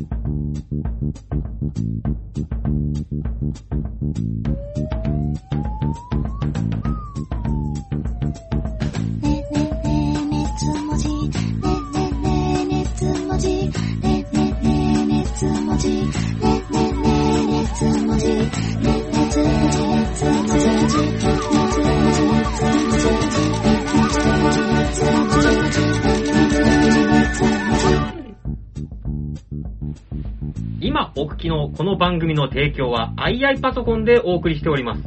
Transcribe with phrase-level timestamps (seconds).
[0.00, 0.06] ね
[9.50, 11.08] ねねねつもじ。
[11.08, 11.28] ね
[11.92, 13.48] ねねねつもじ。
[13.48, 14.14] ね
[16.70, 17.06] ねね
[17.46, 18.28] ねつもじ。
[18.28, 18.40] ね
[18.80, 19.52] ねね
[19.84, 20.58] ねつも
[21.44, 21.49] じ。
[30.90, 35.02] 今お聞きのこの番組の提供は II パソコンでお送りしております。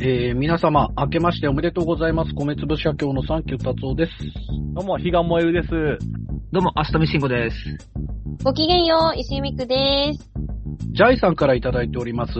[0.00, 2.34] えー、皆様、明けましておめでとうございます。
[2.34, 4.12] 米粒社協のサンキュー達夫です。
[4.74, 5.70] どうも、ひがもえるです。
[6.50, 7.56] どうも、アストミシンゴです。
[8.42, 10.32] ごきげんよう、石井美久です。
[10.94, 12.32] ジャイさんからいただいております。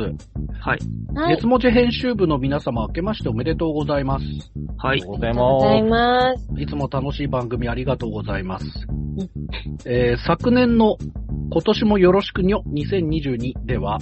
[0.64, 0.78] はい。
[1.14, 1.34] はい。
[1.34, 4.24] 熱文字編集部の皆様、明けましておめでとうございます。
[4.78, 5.00] はい。
[5.02, 6.62] ございありがとうございまます。
[6.62, 8.66] いつも楽しい番組ありがとうございます。
[9.84, 10.96] えー昨年の
[11.53, 13.98] 今年もよろしくにょ2022では、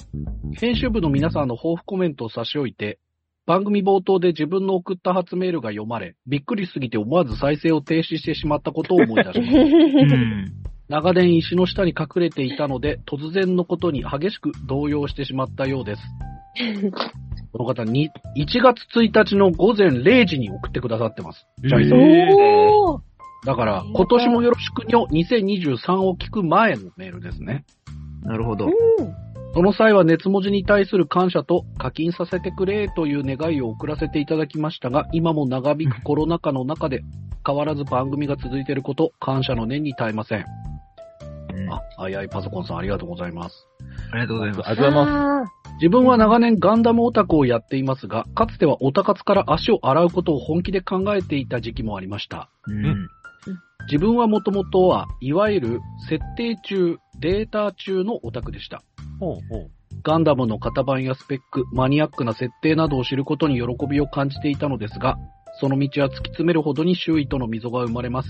[0.61, 3.01] 編集部の皆さんの抱負コメントを差し置いて、
[3.45, 9.51] 番組冒頭で自分の送った初メールが読まれ、びっくりすぎて思わず再生を停止してしまったことを思い出します。
[9.59, 10.53] うん。
[10.89, 16.03] 長年石の下に隠れていたので、突然のことに激しく動揺してしまったようです。
[17.53, 21.47] この方に、1月1日の午前0時に送ってくださってます。
[21.63, 21.99] ジャイさん。
[21.99, 23.03] おー
[23.45, 27.65] だから、今年もよろしくにょ2023を聞く前のメールですね。
[28.23, 28.69] なるほど。
[29.55, 37.03] その際は熱文字に対する感謝と課金させてくれという願いを送らせていただきましたが、今も長引くコロナ禍の中で
[37.45, 40.45] 変わらず番組が続いていること、感謝の念に耐えません。
[41.53, 43.69] うんあ、あいあいパソコンさんありがとうございます。
[44.11, 44.69] ありがとうございます。
[44.69, 45.45] ありがとうございま
[45.79, 52.49] 自分は長年ガンダムオタクをやっていますが、かつてはオタ活から足を洗うことを本気で考えていた時期もありました。
[52.67, 53.09] うん。
[53.87, 58.83] 自分はもともとは、いわゆる設定中、データ中のオタクでした。
[58.97, 59.19] す。
[59.19, 59.71] ほうほう。
[60.05, 65.17] ガンダムの型番やスペック、マニアックな設定などを知ることに喜びを感じていたのですが、
[65.61, 68.29] その道は突き詰めるほどに周囲との溝が生まれます。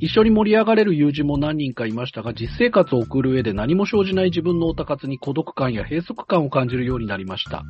[0.00, 7.62] 一緒に盛り上がれる友人も何人かいましたが、実生活を送る上で何も生じない自分のオタ活に孤独感や閉塞感を感じるようになりました。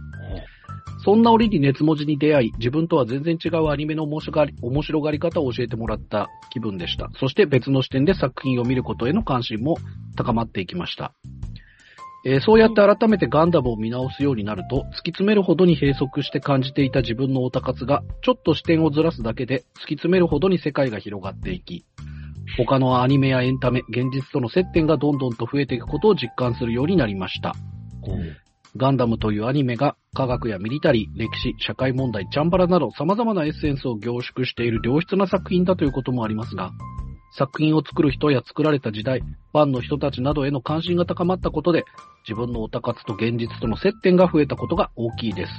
[1.05, 7.11] そんな折に熱文字に出会い、自分とは全然違うアニメの面白がり面白がり方を教えてもらった気分でした。
[7.19, 9.77] そして別の視点で作品を見ることへの関心も
[10.17, 11.13] 高まっていきました。
[12.25, 21.85] えーそうやって改めてガンダムを見直すようになると、突き詰めるほどに閉塞して感じていた自分のオタ活が、ちょっと視点をずらすだけで、突き詰めるほどに世界が広がっていき、
[22.57, 27.55] 他のアニメやエンタメ、現実との接点がどんどんと増えていくことを実感するようになりました。
[28.77, 36.71] ガンダムというアニメが科学やミリタリー、歴史、社会問題、チャンバラなど様々なエッセンスを凝縮している良質な作品だということもありますが、
[37.37, 41.85] 作品を作る人や作られた時代、ファンの人たちなどへの関心が高まったことで、
[42.27, 45.53] 自分のオタ活と現実との接点が増えたことが大きいです。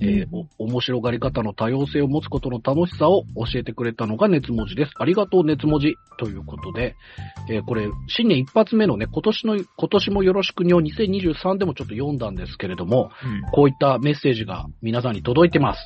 [0.00, 0.28] えー
[0.58, 4.92] お面白がり方の多様性を持つことの楽しさを教えてくれたのが熱文字です。
[4.98, 6.96] ありがとう熱文字ということで、
[7.50, 13.42] えーこれ、新年一発目のね、今年の、今年もよろしくにを2023でもちょっと読んだんですけれども、うん。
[13.52, 15.80] こういったメッセージが皆さんに届いてます。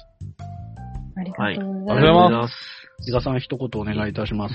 [1.16, 4.54] ありがとうごありがとうございざいまます伊賀さん一言お願いいたします。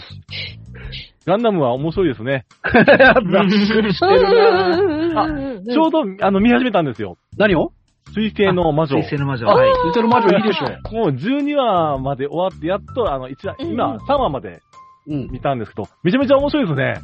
[1.25, 2.45] ガンダムは面白いですね。
[2.63, 5.73] ざっくりしてるな す。
[5.73, 7.17] ちょうど、あの、見始めたんですよ。
[7.37, 7.73] 何を？
[8.13, 8.97] 水星の魔女。
[8.97, 9.49] 水星の魔女。
[9.49, 9.69] あ、はい。
[9.69, 10.95] 水星の魔女いいでしょう。
[10.95, 14.61] もう12話まで終わって、やっと、あの、一話、今、3話まで
[15.07, 15.31] うん。
[15.31, 17.01] 見たんですけど、めちゃめちゃ面白いですね。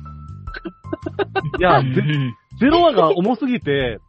[1.60, 4.00] いや、うぜんゼロ話が重すぎて、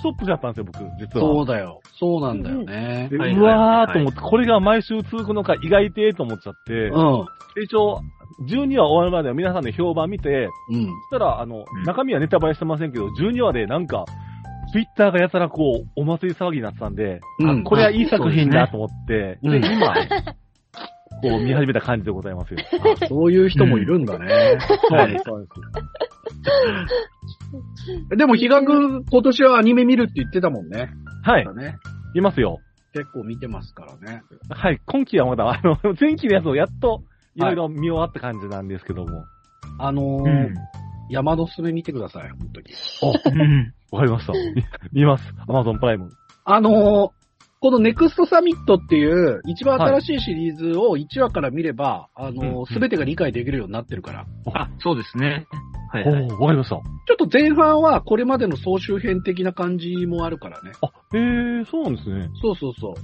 [0.00, 1.26] ストップしちゃったんですよ、僕、実は。
[1.26, 1.80] そうだよ。
[1.98, 7.24] そうなんだよねうはいわーと思って、これが毎週続くのか意外てーと思っちゃって、うん。
[7.54, 8.00] で一応、
[8.48, 10.86] 12話終わるまでは皆さんで評判見て、うん。
[10.86, 14.04] そしたら、あの、うん中身はネタバレしてませんけど、12話でなんか、
[14.72, 19.94] ツイッターがやたらこう、お祭り騒ぎになってたんで、うんあこれはいい作品だと思って、ですねで、今、
[21.22, 22.60] こう見始めた感じでございますよ。
[23.02, 24.26] あそういう人もいるんだね。
[24.90, 25.20] はい。
[25.24, 25.46] そうで
[28.10, 30.90] すでも、比嘉君、今年はアニメ見るって言ってたもんね。
[31.22, 31.52] はいだ。
[31.52, 31.76] ね。
[32.14, 32.60] いますよ。
[32.92, 34.22] 結構見てますからね。
[34.48, 34.80] はい。
[34.86, 37.02] 今期はまだ、あの、前期のやつをやっと、
[37.34, 39.24] いろいろ見終わった感じなんですけども。
[39.78, 40.54] あのーうん。
[41.10, 42.66] 山のすめ見てください、本当に。
[43.42, 44.32] うんわかりました。
[44.32, 45.34] 見見ます。
[45.48, 46.10] アマゾンプライム。
[46.44, 47.20] あのー
[47.62, 54.24] このネクストサミットっていう一番新しいシリーズを1話から見れば、あのうんすべてが理解できるようになってるから。
[54.54, 55.46] あ、そうですね。
[55.92, 56.26] はいおはい。
[56.26, 56.76] ーわかりました。
[56.76, 60.70] ちょっと前半はこれまでの総集編的な感じもあるからね。
[60.80, 62.30] あ、へえー、そうなんですね。
[62.40, 62.94] そうそうそう。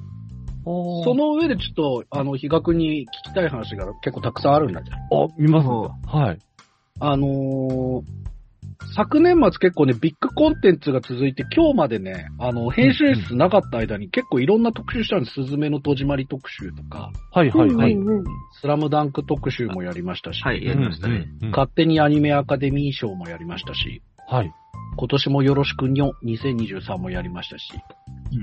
[0.64, 4.97] そそ、の上でちょっと、あの、比嘉君に聞きたい話が結構たくさんあるんだけど。
[4.97, 6.38] あ、見ますおはい。
[7.00, 8.26] あのー
[8.94, 15.34] 昨年末結構ね、ビッグコンテンツが続いて、今日までね、あの、編集室なかった間に結構いろんな特集したんです。
[15.34, 17.93] すずめの戸締まり特集とか、はいはいはい。
[17.93, 18.25] うんうんうん
[18.58, 21.26] スラムダンク特集もやりましたし、はい、やりましたね。
[21.50, 24.52] 勝手にアニメアカデミー賞もやりましたし、はい。
[24.96, 27.70] 今年もよろしくにょ2023もやりましたし、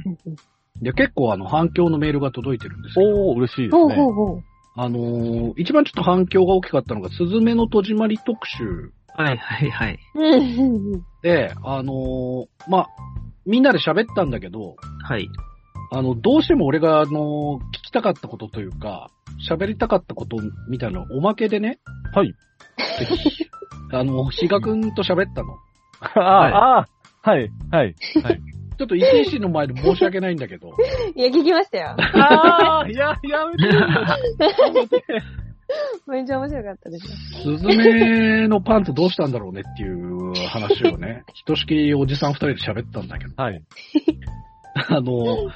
[0.06, 0.36] うんうん
[0.82, 3.96] で、結構あの反響のメールが届いてるんですけど、おー、嬉しいですほうね。
[3.96, 4.44] ほうほう。
[4.76, 10.00] あのー一番ちょっと反響が大きかったのが、すずめの戸締まり特集はい、はい、はい。
[11.22, 12.88] で、あのーまあ、
[13.46, 15.28] みんなで喋ったんだけど、はい。
[15.92, 19.12] あの、どうしても俺が、あの、聞きたかったことというか、
[19.48, 20.38] 喋りたかったこと
[20.68, 21.80] みたいなのをおまけでね、
[22.14, 22.34] はい。
[23.92, 25.58] あの、比嘉くんと喋ったの。
[26.16, 27.96] ああ、あーはい、はい。
[28.78, 30.70] ちょっと伊勢市の前で申し訳ないんだけど、
[31.16, 31.96] いや、聞きましたよ。
[31.98, 35.04] ああ、 いや、やめて。
[36.08, 37.08] めっちゃ面白かったです。
[37.42, 43.62] スズメのパンツどうしたんだろうねっていう話をね、ひとしきりおじさん二人で喋ったんだけど、はい。
[44.76, 45.50] あの、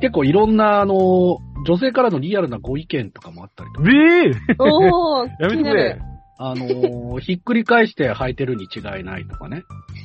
[0.00, 5.98] 結構いろんな、あの、女性からのリアルなご意見とかもあったりとか、ええおー、やめてくれ。
[6.38, 9.64] あの、ひっくり返して履いてるに違いないとかね。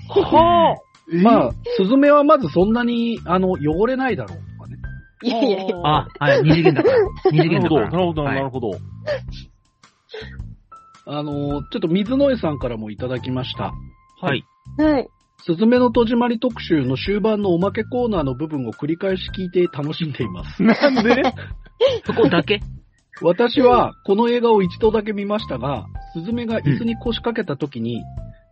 [0.09, 0.92] はあ。
[1.11, 4.77] まあ、スズメはまずそんなに、あの、汚れないだろうとかね。
[5.23, 5.75] いやいやいや。
[5.83, 6.97] あ、はい、二次元だから。
[7.31, 7.91] 二次なるほど、元だから。
[7.91, 8.71] なるほど、はいなるほど。
[11.05, 13.73] あの、ちょっと水野江さんからもいただきました。
[14.21, 14.45] はい。
[14.77, 15.07] はい。
[15.45, 20.63] スズメの戸締まり特集の終盤のおまけコーナーの部分を繰り返し聞いて楽しんでいます。
[20.63, 21.21] なんで？
[22.05, 22.61] そこだけ？
[23.21, 28.01] 私はこの映画を一度だけ見ましたが、スズメが椅子に腰掛けた時に、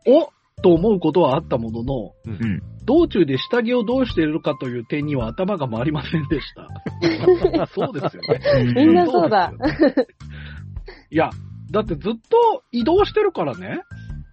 [0.06, 0.30] お
[0.62, 2.62] と思うことはあったものの、うん。
[2.86, 6.68] 道中で下着をどうしているかという点には頭が回りませんでした。
[7.68, 8.74] そうですよね。
[8.74, 9.54] みんなそうだ。
[11.10, 11.30] いや、
[11.72, 13.82] だってずっと移動してるからね。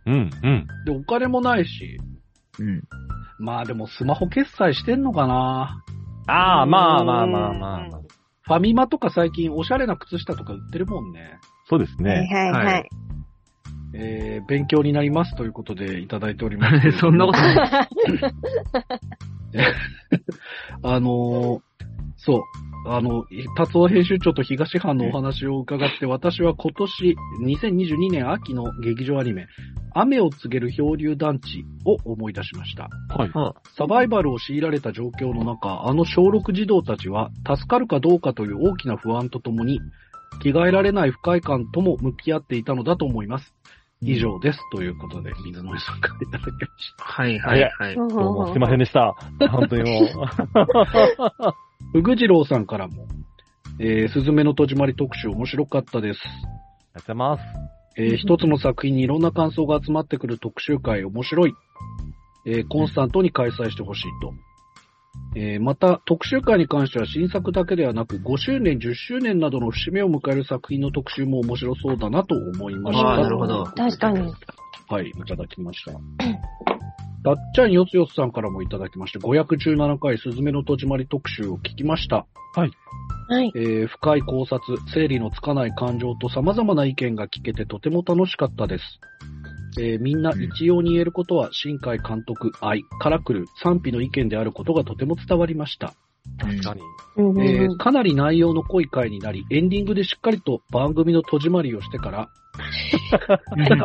[0.06, 0.66] うん、うん。
[0.84, 1.98] で、お金もないし。
[2.58, 2.82] うん。
[3.38, 5.82] まあでもスマホ決済してんのかな
[6.26, 8.00] ああ、まあまあまあまあまあ。
[8.42, 11.38] ファミマとか最近おしゃれな靴下とか売ってるもんね。
[11.68, 12.28] そうですはいね。
[12.32, 12.58] はいは。
[12.58, 12.88] はい
[13.94, 16.92] えー、勉強になりますということでいただいております。
[16.98, 17.88] そんなことない。
[20.82, 21.60] あのー
[22.18, 22.42] そう。
[22.86, 23.24] あの、
[23.56, 29.46] 達夫編集長と東藩のお話を伺って、私は今年、2022年秋の劇場アニメ、
[29.94, 32.88] 雨を告げる漂流団地を思い出しました。
[33.14, 33.30] はい。
[33.30, 39.80] はサバイバルを強いられた状況の中、あの小6児童たちは、助かるかどうかという大きな不安とともに、
[40.42, 43.54] 着替えられない不快感とも向き合っていたのだと思います。
[44.00, 44.60] 以上です。
[44.70, 47.04] ということで、水野さんからいただきました。
[47.04, 47.94] はい、はい、はい。
[47.94, 49.14] うんどうもすいませんでした。
[49.50, 50.08] 本当にもう。
[51.92, 53.06] ふぐじろうさんからも、
[53.80, 56.20] えー、すずめの戸締まり特集面白かったです。
[56.20, 56.34] あり
[56.94, 57.42] がとうございます。
[57.96, 61.54] えー一つの作品にいろんな感想が集まってくる特集会面白い。
[62.46, 64.32] えーコンスタントに開催してほしいと。
[65.36, 73.10] えーまた、特集会に関しては新作だけではなく、5周年、10周年などの節目を迎える作品の特集も面白そうだなと思いました。
[73.10, 74.32] あーなるほど確かに。
[74.88, 75.92] はい、いただきました。
[77.24, 82.26] たっちゃんよつよつさんからもいただきまして、517回すずめの戸締まり特集を聞きました。
[82.54, 82.70] はい。
[83.54, 88.84] えー深い考察、整理のつかない感情と様々な意見が聞けてとても楽しかったです。
[89.78, 95.94] えーみんな一様に言えることは、新海監督、愛から来る賛否の意見であることがとても伝わりました。
[96.40, 96.82] 確かに。
[97.78, 102.28] かなり内容の濃い回になり、エンディングでしっかりと番組の戸締まりをしてから、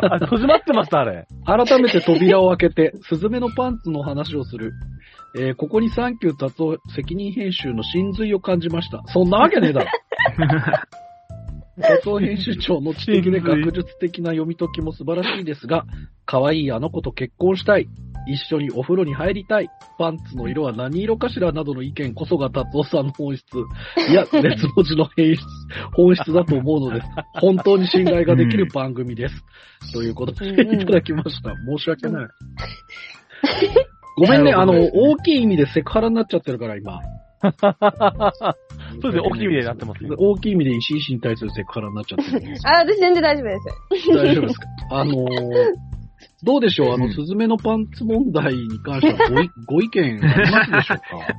[0.02, 1.26] あ、 閉じまってました、あれ。
[1.46, 4.72] 改めて扉を開けて、スズメのパンツの話をする。
[5.36, 9.02] えーここにサンキュー達夫責任編集の真髄を感じました。
[9.06, 9.90] そんなわけねえだろ。
[11.80, 15.84] 達夫編集長の知的で学術的な読み解きも素晴らしいですが、
[16.24, 17.88] 可愛いあの子と結婚したい。
[18.26, 19.68] 一緒にお風呂に入りたい。
[19.98, 23.44] パンツの色は何色かしらなどの意見こそが達夫さんの本質。
[24.08, 25.44] いや、 熱文字の変質、
[25.94, 27.06] 本質だと思うのです。
[27.34, 29.44] 本当に信頼ができる番組です。
[29.92, 31.54] ということで、うんうんいただきました。
[31.54, 32.28] 申し訳ない。
[34.16, 37.00] ごめん ね、あの、大きい意味でセクハラになっちゃってるから、今。
[39.02, 40.10] そうですね、大きい意味でなってますね。
[40.18, 42.62] 大きい意味で石井氏に対するセクハラになっちゃってるんです。
[42.68, 43.58] あ、私全然大丈夫で
[44.00, 44.10] す。
[44.10, 44.66] 大丈夫ですか？
[44.96, 45.24] あのー
[46.42, 46.94] どうでしょう？
[46.94, 51.34] あの、うんスズメのパンツ問題に関してはごいご意見ありますでしょうか？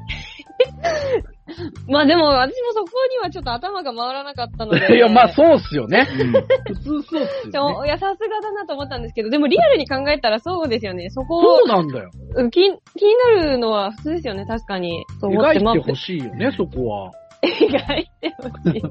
[1.87, 4.95] まあでも、私もそこにはちょっと頭が回らなかったので。
[4.95, 6.07] いや、まあそうっすよね。
[6.19, 6.31] うん
[6.75, 7.87] 普通そうっすよね。
[7.87, 11.09] いや、さすがだなと思ったんですけど、でもリアルに考えたらそうですよね。
[11.11, 12.09] そこそうなんだよ。
[12.35, 15.05] うん気、気になるのは普通ですよね、確かに。
[15.21, 17.11] そう思って、まあ描いてほしいよね、そこは。
[17.45, 18.83] 絵が入ってほしい。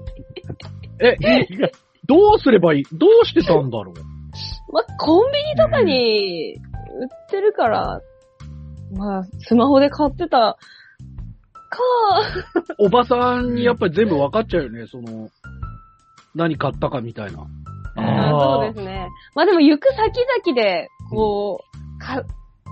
[1.00, 1.16] え、
[2.06, 2.84] どうすればいい？
[2.92, 3.94] どうしてたんだろう？
[4.72, 6.58] まあ、コンビニとかに売
[7.06, 8.00] ってるから、
[8.92, 10.56] まあ、スマホで買ってた
[11.70, 11.78] か、
[12.78, 15.28] おばさんにやっぱり全部分かっちゃうよね、その、
[16.34, 17.46] 何買ったかみたいな。
[17.96, 19.08] あそうですね。
[19.36, 21.60] まあでも行く先々で、こ
[21.96, 22.22] う、か、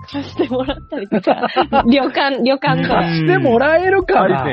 [0.09, 1.47] 貸してもらったりとか、
[1.87, 2.95] 旅館、旅館とか。
[3.03, 4.45] 貸してもらえるかあな。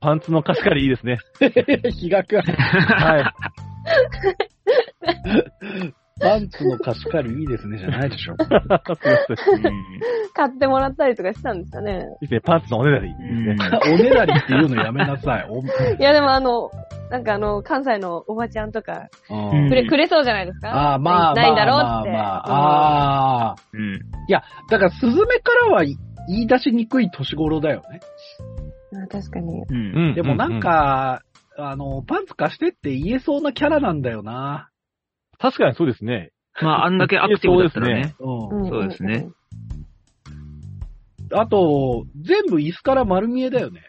[0.00, 1.18] パンツの貸し借りいいですね。
[1.90, 3.24] 日がくはい。
[6.20, 8.34] パンツの貸し借りいいですね、じゃないでしょ。
[10.34, 12.06] 買ってもらったりとかしたんですかね。
[12.22, 12.40] いいですね。
[12.40, 13.08] パンツのおねだり。
[13.08, 13.14] いい
[13.44, 13.78] ですね。
[13.84, 15.46] おねだりっていうのやめなさい。
[15.48, 15.66] お い
[16.02, 16.70] やでもあの、
[17.10, 19.34] なんかあの、関西のおばちゃんとか、う
[19.66, 20.70] んくれ、くれそうじゃないですか？
[20.70, 22.10] ああ、まあ、ないんだろうまあって。
[22.10, 23.56] まあまあ、ああ。
[23.72, 23.94] うん。
[23.94, 25.94] いや、だから、スズメからは言
[26.28, 28.00] い出しにくい年頃だよね。
[28.92, 29.62] うんあ確かに。
[29.68, 29.76] うん。
[29.76, 31.22] うんでもなん、か、
[31.56, 34.70] あの、パンツ貸してって言えそうなキャラなんだよな。
[35.38, 36.30] 確かにそうですね。
[36.60, 38.14] まあ、 あんだけアクティブだったらね。
[38.20, 38.66] うん。
[38.66, 39.28] んそうですね。
[41.32, 43.82] あと、全部椅子から丸見えだよね。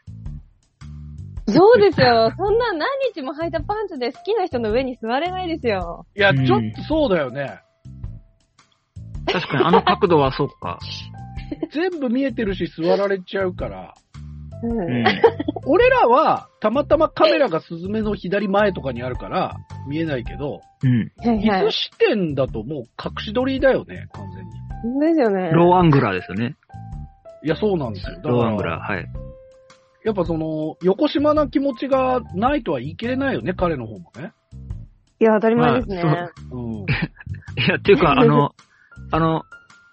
[1.47, 2.31] そうですよ。
[2.37, 6.05] そんな何日も履いたパンツで好きな人の上に座れないですよ。
[6.15, 7.61] いや、うんちょっとそうだよね。
[9.31, 10.79] 確かに、あの角度はそうか。
[11.73, 13.93] 全部見えてるし座られちゃうから。
[14.63, 14.79] うん。
[14.79, 15.05] うん。
[15.65, 21.11] 俺らは、たまたまカメラがスズメの左前とかにあるから、見えないけど、うん。
[21.17, 21.71] はいは。
[21.71, 24.99] 視点だともう隠し撮りだよね、完全に。
[24.99, 25.51] ですよね。
[25.51, 26.55] ローアングラーですよね。
[27.43, 28.15] いや、そうなんですよ。
[28.17, 29.05] だから、ローアングラー、はい。
[30.03, 34.33] やっぱその、横島な気持ちがないとは言い切れないよね、彼の方もね。
[35.19, 36.03] いや、当たり前ですね。
[36.03, 36.71] まあうん。
[37.61, 38.53] いや、っていうか、あの、
[39.11, 39.43] あの、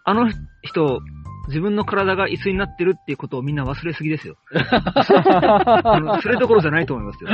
[0.05, 0.31] あの
[0.63, 1.01] 人、
[1.49, 4.37] 自分の体が椅子になってるっていうことをみんな忘れすぎですよ。
[4.55, 7.31] あ のそれどころじゃないと思いますよ。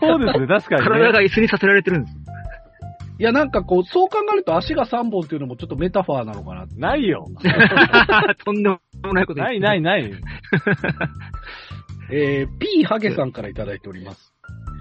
[0.00, 0.88] そうですね、確かに、ね。
[0.88, 2.16] 体が椅子にさせられてるんです。
[3.20, 6.76] いや、なんかこう、そう考えると足が3本っていうのもちょっとメタファーなのかなって。
[6.76, 7.26] ないよ。
[8.44, 8.78] とんでも
[9.12, 10.12] ないことないないない。
[12.12, 14.34] えー、P ハゲさんからいただいております。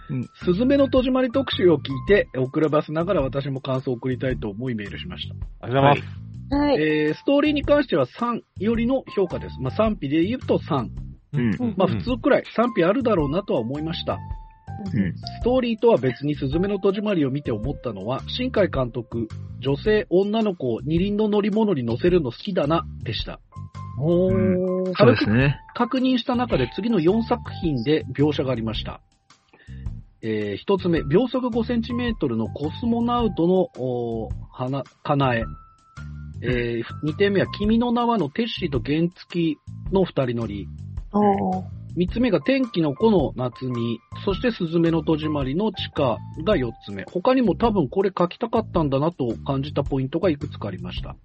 [0.10, 5.36] うんスズメの戸締まり特集を聞いて、遅ればせながら私も感想を送りたいと思いメールしました。
[5.62, 6.18] ありがとうございます。
[6.18, 6.27] はい。
[6.52, 9.60] えー、ストーリーに関しては3よりの評価です。
[9.60, 10.88] まあ、賛否で言うと3。
[11.34, 11.76] うん。
[11.76, 14.18] まあ、普通くらい賛否あるだろうなとは思いました。
[14.94, 15.14] うん。
[15.18, 19.28] ストーリーとは別にスズメの戸締まりを見て思ったのは、新海監督、
[19.60, 23.40] 女性、女の子を二輪の乗り物に乗せるの好きだな、でした。
[24.00, 25.60] おーそうですね。
[25.74, 29.02] 確認した中で次の4作品で描写がありました。
[30.22, 35.44] えー一つ目、秒速5センチメートルのコスモナウトの、花、かなえ。
[36.42, 39.58] えー二点目は、君の名はのテッシーと原付き
[39.92, 40.68] の二人乗り。
[41.14, 44.00] おー三つ目が天気の子の夏美。
[44.24, 47.04] そしてスズメの戸締まりの地下が四つ目。
[47.06, 51.16] 他にも多分これ書きたかったんだなと感じたポイントがいくつかありました。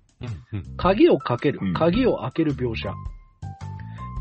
[0.79, 2.95] 鍵をかけるうん、鍵を開ける描写。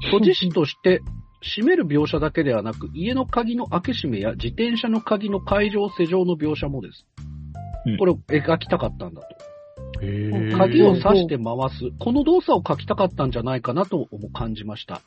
[0.07, 1.01] 閉じ師として、
[1.41, 7.05] 閉める描写だけではなく、家の鍵の開け閉めや自転車の鍵の解錠施錠の描写もです
[7.86, 7.98] うん。
[7.98, 9.50] これを描きたかったんだと。
[10.57, 11.91] 鍵を刺して回す。
[12.00, 15.01] この動作を書きたかったんじゃないかなと感じました。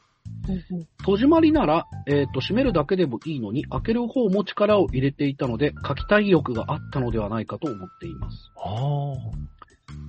[1.04, 8.50] 戸締まりなら、えっ、と、閉めるだけでもいいのに、開ける方も力を入れていたので、書きたい欲があったのではないかと思っています。
[8.56, 9.14] あ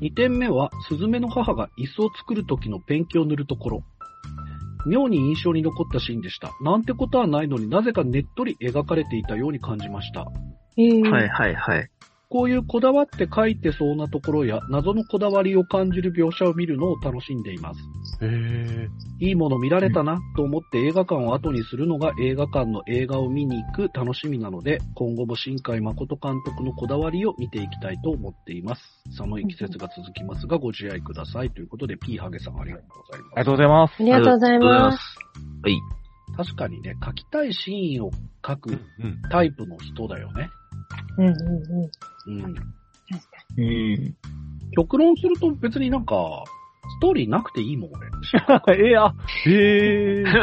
[0.02, 3.84] 2点目は、スズメの母が椅子を作る時のペンキを塗るところ。
[4.86, 6.52] 妙に印象に残ったシーンでした。
[6.62, 10.28] なんてことはないのになぜかねっとり描かれていたように感じました。
[10.78, 11.90] えーはいはいはい。
[12.36, 17.80] こういうこだわって書いてそうなところや、謎のこだわりを感じる描写を見るのを楽しんでいます。
[18.20, 18.26] あ。
[18.26, 19.26] へえ。
[19.26, 28.82] いいもの見られたなと思って映画館を後にするのが映画館の映画を見に行く楽しみなので、今後も新海誠監督のこだわりを見ていきたいと思っています。
[29.18, 33.32] 寒い季節が続きますがご自愛くださいということで、P ハゲさんありがとうございます。
[33.32, 33.94] ありがとうございます。
[33.98, 34.98] ありがとうございます。
[34.98, 35.20] す。
[35.64, 35.80] はい。
[36.36, 38.12] 確かにね、書きたいシーンを
[38.46, 39.22] 書くうん。
[39.32, 40.50] タイプの人だよね。
[41.18, 41.92] うんうんうん。
[42.28, 42.42] うん。
[43.58, 44.16] うん。
[44.76, 46.44] 極論すると別になんか、
[46.98, 48.08] ストーリーなくていいもん、俺。
[48.78, 49.16] えー、あ、
[49.46, 50.26] へえ。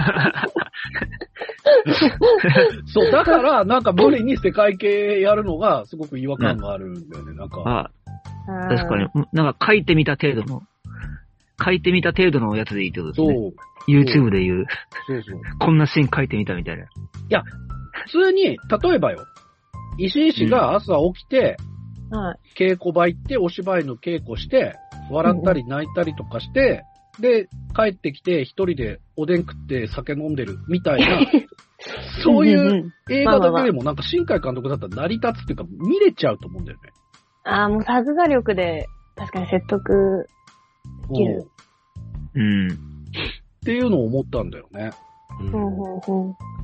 [2.86, 7.34] そう、だから、なんか無理に世界系やるのがすごく違和感があるんだよね。
[7.34, 7.90] なんか、あ、
[8.68, 9.08] 確かに。
[9.32, 10.62] なんか書いてみた程度の、
[11.64, 13.52] 書いてみた程度のやつでいいってことですそうね。、
[13.88, 14.66] YouTube で言う、
[15.06, 15.40] そうそう。
[15.60, 16.86] こんなシーン書いてみたみたいな。
[18.06, 18.58] 普通に、例
[18.94, 19.24] えばよ、
[19.98, 21.56] 石井氏が朝起きて、
[22.16, 22.38] はい。
[22.56, 24.76] 稽古場行って、お芝居の稽古して、
[25.10, 26.84] 笑ったり泣いたりとかして、
[27.20, 31.20] で、帰ってきて一人でおでん食って酒飲んでるみたいな
[32.24, 36.90] そういんんう映画だけでもなんか新海監督だったら成り立つっていうか見れちゃうと思うんだよね。
[37.44, 40.26] ああ、もうさすが力で、確かに説得
[41.10, 41.44] できる。
[42.34, 42.68] うん。
[42.68, 42.74] っ
[43.64, 44.90] ていうのを思ったんだよね。
[45.40, 46.32] ううんん、うん、うん。
[46.32, 46.61] だって、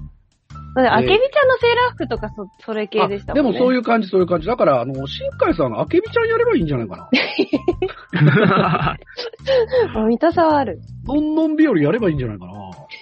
[0.87, 3.53] あけびちゃんのセーラー服とかそ、それ系でしたもんね。
[3.53, 4.47] でもそういう感じ、そういう感じ。
[4.47, 7.11] だから、あの、新海さんがあけびちゃんやればいいんじゃないかな。
[9.97, 10.81] あ見たさはある。
[11.07, 12.53] のんのん日和やればいいんじゃないかな。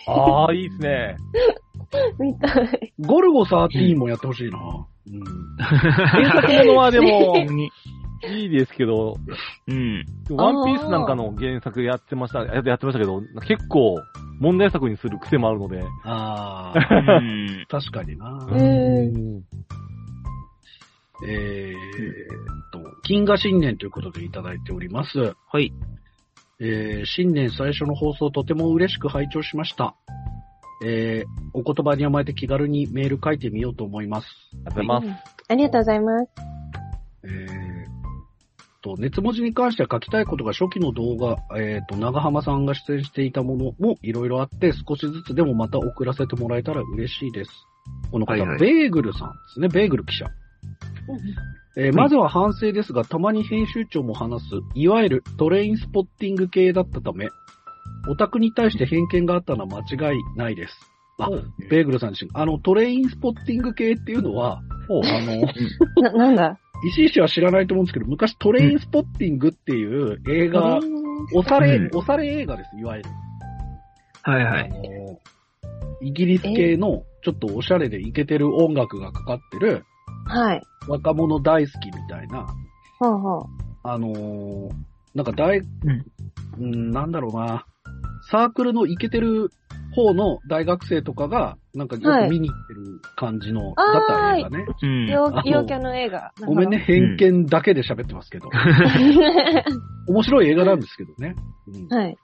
[0.09, 1.17] ああ、いいですね。
[2.19, 2.93] 見たい。
[3.01, 4.59] ゴルゴ13もやってほしいな。
[4.59, 5.23] うん。
[5.59, 7.71] 原作ものはでも、に
[8.29, 9.17] いいですけど、
[9.69, 10.05] うん。
[10.31, 13.97] ワンピースなんかの原作やってました、ややってましたけど、結構
[14.39, 15.83] 問題作にする癖もあるので。
[16.05, 17.65] あうあ、ん。
[17.69, 18.47] 確かにな。
[18.51, 19.43] うん
[21.27, 25.35] えーっと、金河新年ということでいただいております。
[25.49, 25.73] はい。
[26.61, 29.95] えー新年最初の放送とても嬉しく拝聴しました。
[30.85, 34.27] えーお言葉に甘えて気軽にメール書いてみようと思います。
[34.67, 35.43] ありがとうございます。
[35.49, 36.31] ありがとうございます。
[37.25, 37.76] えー
[38.87, 47.51] と、熱文字に関しては書きたいことが初期の動画、えーと、長浜さんが出演していたものもいろいろあって、少しずつでもまた送らせてもらえたら嬉しいです。
[48.11, 50.27] この方、はいはいベーグルさんですね、ベーグル記者。
[51.77, 57.29] えーまずは反省ですが、たまに編集長も話す、いわゆるトレインスポッティング系だったため、
[58.09, 60.75] オタクに対して偏見があったのは間違いないです。
[61.19, 61.29] あ、
[61.71, 62.31] ベーグルさん自身。
[62.35, 66.59] あの、トレインスポッティング系っていうのは、ほうあの、な、なんだ？
[66.85, 70.79] 石井氏は知らないと思うんですけど、昔トレインスポッティングっていう映画、
[71.35, 73.11] 押され、うん押され映画です、いわゆる。
[74.23, 74.71] あはいはい。
[74.71, 75.19] の、
[76.03, 79.85] イギリス系のちょっとおしゃれでイケてる音楽がかかってる、
[80.27, 80.63] はい。
[80.89, 82.47] 若者大好きみたいな、
[82.99, 83.45] ほうほう。
[83.83, 84.71] あのー
[85.17, 87.65] なんか大、うん、なんだろうな、
[88.31, 89.51] サークルのイケてる
[89.97, 94.67] 方の大学生とかが、なんかよく見に行ってる感じの、だった映画ね。
[94.83, 95.07] うん。
[95.09, 95.31] 陽
[95.65, 96.33] キャの映画。
[96.47, 98.49] ごめんね、偏見だけで喋ってますけど。
[100.09, 101.35] 面白い映画なんですけどね。
[101.91, 102.17] うんはい。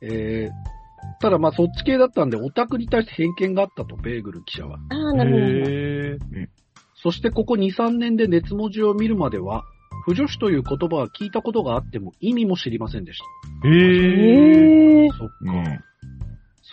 [0.00, 4.78] えー、ただまあそっち系だったんで、オタクに対して偏見があったと、ベーグル記者は。
[4.88, 6.46] ああ、なるほど。
[6.94, 9.64] そしてここ2、3年で熱文字を見るまでは、
[10.04, 13.18] 不女子という言葉は聞いたことがあっても意味も知りませんでし
[13.62, 13.68] た。
[13.68, 15.08] へーへえ。
[15.10, 15.91] そっか。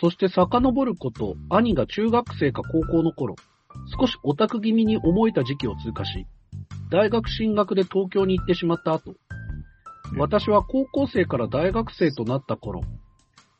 [0.02, 3.36] うんそして遡ること、兄が中学生か高校の頃、
[3.98, 6.26] 少しオタク気味に思えた時期を通過し、
[6.90, 9.14] 大学進学で東京に行ってしまった後、
[10.16, 12.80] 私は高校生から大学生となった頃、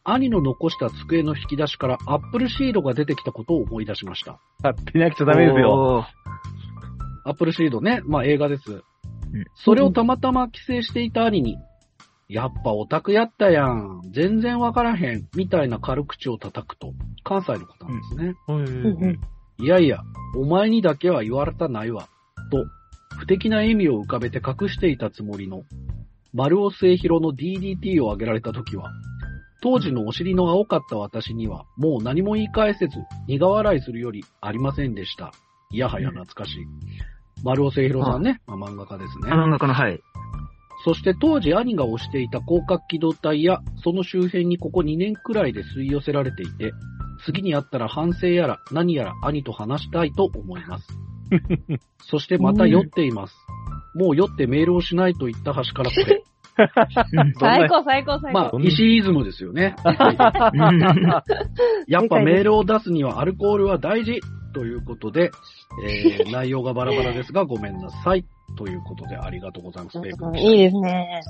[0.03, 4.41] 兄の残した机の引き出しからアップルシードが出てきたことを思い出しました。
[4.63, 6.07] 勝手に飽きちゃダメですよ。
[7.25, 8.73] アップルシードね、まあ映画です。
[8.73, 8.83] うん
[9.55, 11.57] それをたまたま帰省していた兄に、
[12.31, 14.03] やっぱオタクやったやん。
[14.13, 15.27] 全然わからへん。
[15.35, 16.93] みたいな軽口を叩くと、
[17.25, 18.35] 関西の方なんですね。
[19.59, 19.99] いやいや、
[20.37, 22.09] お前にだけは言われたないわ。
[22.53, 22.65] と、
[23.19, 25.65] 不敵な笑みを浮かべて隠していたつもりの、
[26.33, 28.93] 丸尾末広の DDT を挙げられた時は、
[29.61, 32.93] 当時のお尻の青かった私には、もう何も言い返せず、
[33.27, 35.33] 苦笑いするよりありませんでした。
[35.73, 36.67] いやはや懐かしい。
[37.43, 39.33] 丸尾末広さんね、まあ、漫画家ですね。
[39.33, 40.01] あ漫画家の、はい。
[40.85, 46.73] そして当時兄が推していた広角機動隊や、その周辺にここ2年くらいで吸い寄せられていて、
[47.25, 50.89] 次に会ったら反省やら何やら兄と話したいと思います。
[52.09, 53.37] そしてまた酔っています。
[53.95, 56.25] もう酔ってメールをしないと言った端からこれ。
[56.61, 58.39] うん最高、最高、最高。
[58.39, 59.77] まあ、石井イズムですよね。
[61.87, 64.21] やっぱメールを出すにはアルコールは大事
[64.53, 65.31] ということで、
[65.87, 68.27] えー、内容がバラバラですがごめんなさい。
[68.57, 70.01] ということでありがとうございます。
[70.01, 70.11] ベ
[70.41, 71.21] いいですね。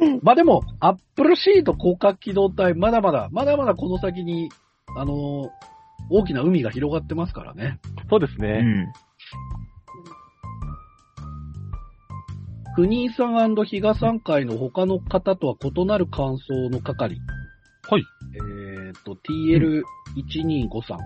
[0.22, 4.50] まあでも、アップルシート広角機動隊、まだまだ、まだまだこの先に、
[4.96, 5.50] あのー
[6.10, 7.80] 大きな海が広がってますからね。
[8.06, 8.60] うそうですね。
[8.62, 8.92] ん。
[12.74, 17.16] 国井さん比嘉さん会の他の方とは異なる感想の係。
[17.88, 18.04] はい。
[18.34, 18.38] え
[18.90, 20.98] っ、と、TL1253。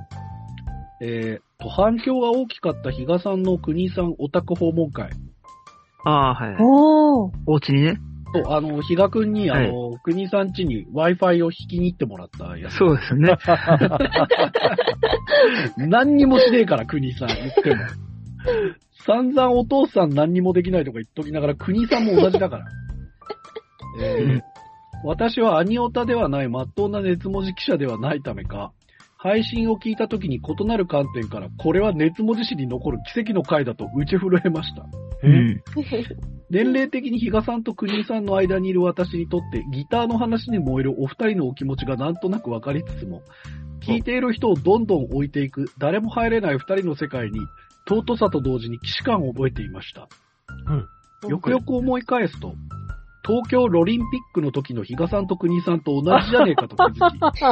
[1.00, 5.10] えー、と、反響が大きかった比嘉さんの国井さんオタク訪問会。
[6.04, 6.56] ああ、はい。
[6.60, 7.32] おー。
[7.46, 8.00] お家にね。
[8.32, 12.76] と、あの、比嘉くんに、あの、国井さん家に Wi-Fi を引きに行ってもらったやつ。
[12.76, 13.36] そうですよね。
[15.76, 17.76] 何にもしねえから、国さん言っても。
[19.06, 22.66] 散々お父さん何にもできないとか言っときながら、国さんも同じだから。
[24.00, 24.40] えー
[25.04, 28.72] 私はアニオタではない真っ当な熱文字記者ではないためか、
[29.20, 34.86] 配信を聞いた時に異なる観点から、これは熱文字史に残る奇跡の回だと打ち震えました。
[35.24, 35.60] うん。
[36.50, 43.22] 年齢的に比嘉さんと国井さんの間にいる私にとって、ギターの話に燃えるお二人のお気持ちがなんとなくわかりつつも、
[43.80, 47.40] 聞いている人をどんどん置いていく、誰も入れない二人の世界に、
[47.88, 50.08] 尊さと同時に既視感を覚えていました。
[51.28, 52.54] よくよく思い返すと、
[53.28, 57.44] 東京ロリンピックの時の比嘉さんと国井さんと同じじゃねえかと気づき、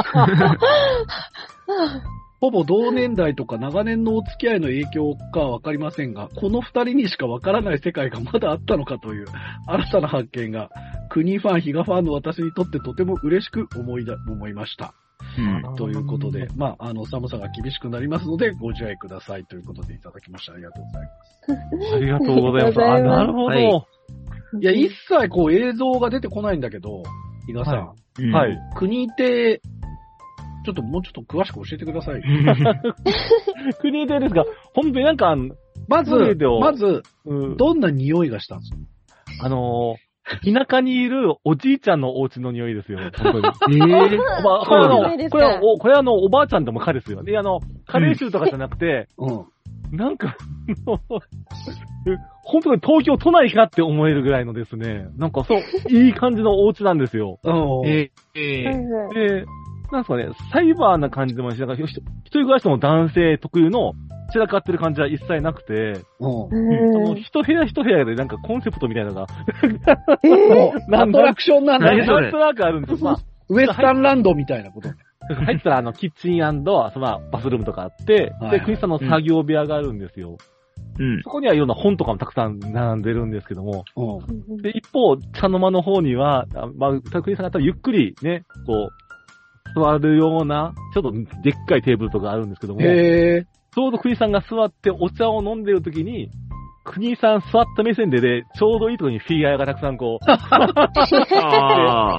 [2.39, 9.27] ほぼ同年代とか長年のお付き合いの影響かはわかりませんが、この二人にしかわからない世界がまだあったのかという
[9.67, 10.69] 新たな発見が、
[11.09, 14.93] 国ファン、比嘉ファンの私にとってとても嬉しく思いだ、思いました。
[15.37, 15.75] うん。
[15.75, 20.53] ということで、まあ、あの、寒さが厳しくなりますので、ご自愛くださいということでいただきました。
[20.53, 21.93] ありがとうございます。
[21.95, 22.81] ありがとうございます。
[22.81, 23.77] あ、ありがとうございますなるほど。
[23.77, 23.87] はい
[24.61, 27.03] いや、一切こう映像が出てこないんだけど、
[27.47, 28.57] 比嘉さん、はうんはい。。
[28.77, 29.61] 国って、
[30.65, 32.21] ちょっともうちょっと詳しく教えてください。
[33.79, 35.35] 国でですが、本当になんか、
[35.89, 36.11] まず
[36.61, 38.77] まず、うんどんな匂いがしたんですか？
[39.45, 40.06] あのー、
[40.43, 43.79] 田舎にいるおじいちゃんのお家の匂いですよ、本当に。
[43.87, 47.23] ええまあ、これあの、これは、おこれはあの、おばあちゃんでも蚊ですよ。
[47.23, 49.45] で、あの、カレー臭とかじゃなくて、うん。
[49.91, 50.43] なんか、あ
[50.85, 50.99] の
[52.43, 55.59] 本当に東京都内かって思えるぐらいのですね、なんかそう、
[55.89, 57.39] いい感じのお家なんですよ。
[57.43, 57.87] うん。
[57.87, 58.63] えええ
[59.13, 59.45] で、
[59.91, 63.93] なんですかね、サイバーな感じでもし、なんか、ひ一人暮らしの男性特有の
[64.31, 65.73] 散らかってる感じは一切なくて、
[66.19, 66.49] うん。
[66.93, 69.27] その一部屋一部屋でなんかコンセプトみたいなのが、
[70.23, 71.97] もう、 なんだアトラクションなんだね。
[71.99, 72.21] 何それ？
[72.23, 73.05] なんとなくあるんですよ。
[73.05, 73.17] まあ、
[73.49, 74.89] ウエスタンランドみたいなこと。
[75.33, 80.37] 入ったらあの、キッチンそのバスルームとかあって、はいで、クリスさんの作業部屋があるんですよ。
[80.99, 81.21] うん。
[81.23, 84.57] そこにはいろんな本とかもたくさん並んでるんですけども、うん。
[84.57, 89.06] で、一方、茶の間の方には、あまあ、クリスさんがたらゆっくりね、こう、
[89.75, 92.79] 座るような、ちょっとでっかいテーブルとかあるんですけども。
[92.79, 96.31] ちょうど国井さんが座ってお茶を飲んでる時に、
[96.87, 100.31] 国井さん座った目線でね、ちょうどいいところにフィギュアがたくさんこう、 あ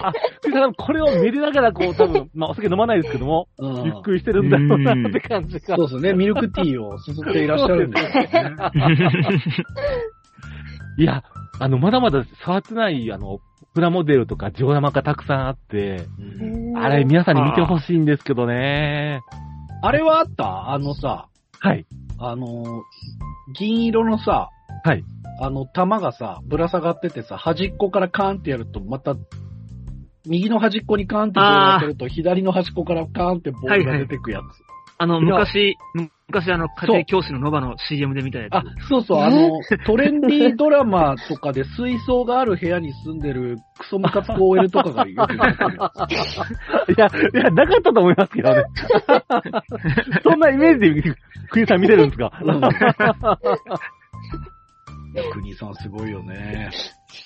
[0.08, 0.12] あ。
[0.42, 5.86] 国井さんこれを見れながらこう多分、まあお酒飲まないですけども、うんゆっくりしてるんだろうなって感じがそう。
[5.88, 6.12] ですね。
[6.12, 8.04] ミルクティーをすすっていらっしゃるんです
[8.36, 8.56] よね。
[10.98, 11.22] いや、
[11.60, 13.38] あの、まだまだ触ってない、あの、
[13.78, 16.08] プラモデルとかジオラマがたくさんあって、
[16.74, 19.20] あれ皆さんに見てほしいんですけどね。
[19.84, 20.72] あれはあった？
[20.72, 21.28] あのさ、
[21.60, 21.86] はい。
[22.18, 22.82] あの、
[23.54, 24.50] 銀色のさ、
[24.82, 25.04] はい。
[25.40, 29.14] あの、玉がさ、ぶら下がっててさ、端っこからカーンってやると、また、
[30.26, 34.42] 右の端っこにカーンってボールが当てると、左の端っこからカーンってボールが出てくやつ。
[34.98, 35.76] あの、昔、
[36.28, 38.54] 昔あの、家庭教師のノバの CM で見たやつ。
[38.54, 39.50] あ、そうそう、あの、
[39.86, 45.78] トレンディードラマとかで水槽がある部屋に住んでるクソムカつく OL とかがよく出てくる。
[46.96, 47.06] いや、
[47.40, 48.64] いや、なかったと思いますけどね。
[50.22, 51.14] そんなイメージで、
[51.50, 52.30] 国井さん見てるんですか？
[52.42, 52.56] うん
[55.14, 56.68] いや、国さんすごいよね。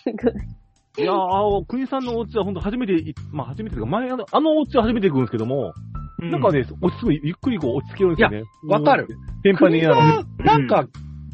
[0.06, 0.10] い
[0.98, 5.72] やー、国井さんのお家は本当初めてい、まあ初めてというか、前あの、あのお家は初めて行くんですけども、
[6.18, 8.42] うなんかね、落ち着く、ゆっくりこう落ち着けるんですよね。
[8.68, 9.08] わかる。
[9.42, 10.86] 天パに国さん、なんか、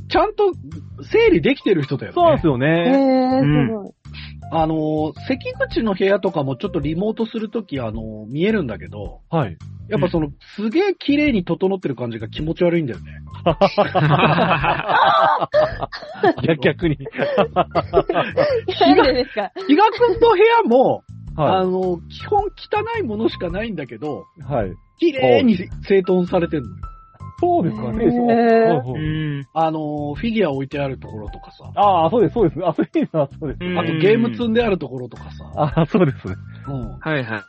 [0.08, 0.52] ちゃんと
[1.02, 2.14] 整理できてる人だよね。
[2.14, 3.40] そうなんですよえね。
[3.42, 3.92] ー、すごい。
[4.50, 9.56] あの、関口の部屋とかもちょっとリモートするとき、あの、見えるんだけど、はい。
[9.88, 13.04] やっぱその、すげえ綺麗に整ってる感じが気持ち悪いんだよね。
[16.42, 16.98] いや、逆に。
[17.54, 19.50] なんでですか？
[19.66, 21.02] 比嘉くんの部屋も、
[21.36, 24.42] あはの、基本汚いものしかないんだけど、い。
[24.42, 24.72] はい。
[24.98, 25.56] 綺麗に
[25.86, 26.76] 整頓されてるのよ。
[27.40, 28.04] そうですかね。
[28.04, 28.32] へーそうそう
[28.80, 32.60] うそうんあの、フィギュア置いてあるところとかさ、ああ、そうです、そうです。
[32.64, 33.64] あ、そういうのはそうです。
[33.64, 36.34] うんあとゲーム積んであるところとかさ、ああ、そうですね。
[36.66, 36.98] うん。
[36.98, 37.42] はいはいはい。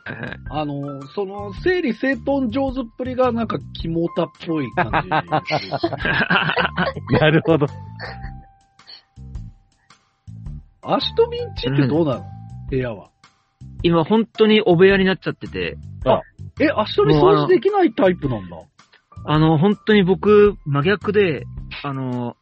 [0.50, 5.08] あの、その、整理整頓上手っぷりがなんか肝たっぽい感じ。
[7.18, 7.66] なるほど。
[10.82, 12.24] アシトビンチってどうなの？
[12.70, 13.10] 部屋は。
[13.82, 15.76] 今本当にお部屋になっちゃってて、
[16.60, 18.56] え、アシトビ掃除できないタイプなんだ。
[19.24, 21.44] あの、本当に僕、真逆で、
[21.82, 22.36] あの、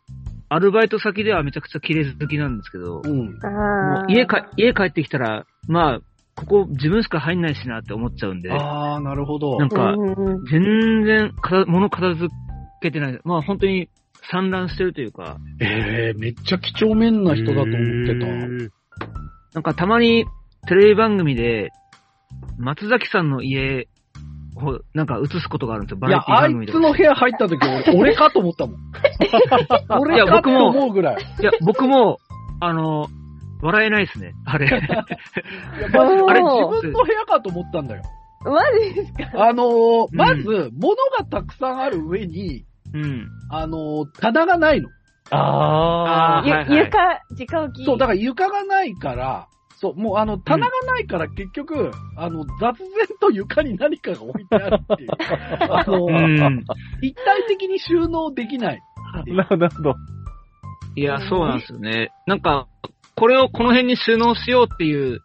[0.48, 3.32] アルバイト先ではめちゃくちゃ綺麗好きなんですけど、うん。
[3.34, 6.00] もあう家か、家帰ってきたら、まあ、
[6.34, 9.58] ここ自分しか入んないしなって思っちゃうんで、あー、なるほど。
[9.58, 9.96] なんか、
[10.50, 12.28] 全然か、物片付
[12.80, 13.20] けてない。
[13.24, 13.88] まあ本当に
[14.30, 17.72] 散乱してるというか、えー、めっちゃ几帳面な人だと思っ
[18.06, 18.26] てた。
[19.54, 20.26] なんかたまに
[20.68, 21.70] テレビ番組で、
[22.56, 23.88] 松崎さんの家
[24.66, 26.78] をなんか映すことがあるんですよ、バいやラエティ、あい番組とか。
[26.78, 28.76] つの部屋入った時俺、俺かと思ったもん。
[30.00, 31.16] 俺かと思うぐらい。
[31.40, 32.18] いや、僕も、
[32.60, 33.06] あの、
[33.62, 34.66] 笑えないですね、あれ。
[34.66, 34.78] いや
[35.92, 38.02] マジおーあれ自分の部屋かと思ったんだよ。
[38.44, 39.44] マジですか？
[39.48, 43.26] あのーうんまず、物がたくさんある上に、うん。
[43.50, 44.88] あのー棚がないの。
[45.30, 46.38] ああ。
[46.38, 46.98] あーはいはいゆ床、
[47.56, 47.84] 直置き。
[47.84, 49.48] そう、だから床がないから、
[49.80, 52.86] そう、もうあの、棚がないから結局、あの、雑然
[53.20, 55.10] と床に何かが置いてあるっていう。
[55.70, 56.64] あの、うん。
[57.00, 58.82] 一体的に収納できない。
[59.26, 59.94] なるほど、なるほど。
[60.96, 62.10] いや、そうなんですよね。
[62.26, 62.66] なんか、
[63.14, 65.20] これをこの辺に収納しようっていう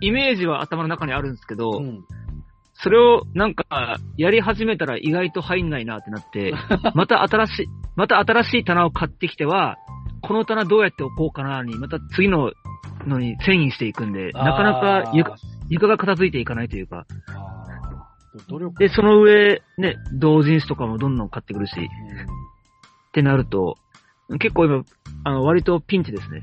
[0.00, 2.00] イメージは頭の中にあるんですけど、うん。
[2.74, 6.52] それをなんか、やり始めたら意外と入んないなってなって、
[6.94, 9.76] また新しい、また新しい棚を買ってきては、
[10.22, 12.52] この棚どうやって置こうかなに、また次の
[13.06, 15.36] のに遷移していくんで、なかなか床
[15.68, 17.06] 床が片付いていかないというか。
[18.78, 23.76] で、その上、ね、同人誌とかもどんどん買ってくるし、ってなると、
[24.38, 24.84] 結構今、
[25.24, 26.42] あの、割とピンチですね。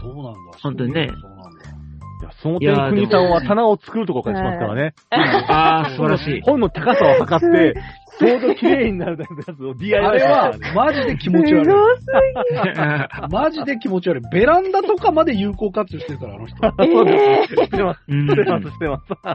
[0.00, 0.58] そうなんだ。
[0.62, 1.64] 本当にねそうなんだ。
[2.20, 4.94] いや、その点、国さんは棚を作るとこからしますからね。
[5.10, 6.40] ああ、素晴らしい。
[6.42, 7.74] 本の高さを測って、
[8.18, 11.70] ちょうど綺麗になるやつをあ DIY れは、マジで気持ち悪い。
[11.70, 11.74] う
[13.30, 14.22] マジで気持ち悪い。
[14.32, 16.56] ベランダとかまで有効活用してるから、あの人。
[16.62, 17.54] そうです。
[17.54, 18.00] してます。
[18.10, 19.04] んしてます、してます。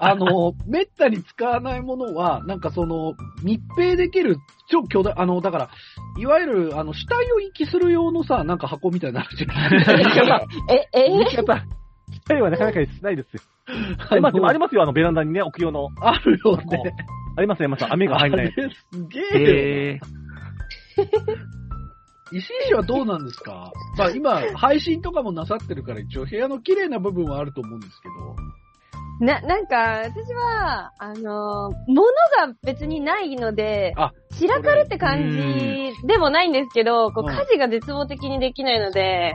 [0.00, 4.36] あの、めったに使わないものは、なんかその、密閉できる
[4.68, 5.68] 超巨大、あの、だから、
[6.18, 9.50] いわゆる、あの、死体を遺棄する用のさ、なんか箱みたいになるじゃん。
[10.72, 11.20] え、え言
[12.34, 13.42] い方、機械はなかなかしないですよ。
[14.10, 15.88] あまあ、でもありますよ、あの、ベランダにね、置く用の。
[16.00, 16.64] あるよね。
[17.36, 17.84] あります、あります。
[17.88, 18.52] 雨が入んない。
[18.52, 20.00] すげえよ。
[20.98, 21.02] え
[22.32, 23.70] 石井氏はどうなんですか？
[23.96, 28.36] まあ今、配信とかもなさってるから一応部屋の綺麗な部分はあると思うんですけど。
[29.20, 39.34] な、なんか、私は、あの、物が別にないのであ、散らかるって感じでもないんですけど、こう、うん家事が絶望的にできないので。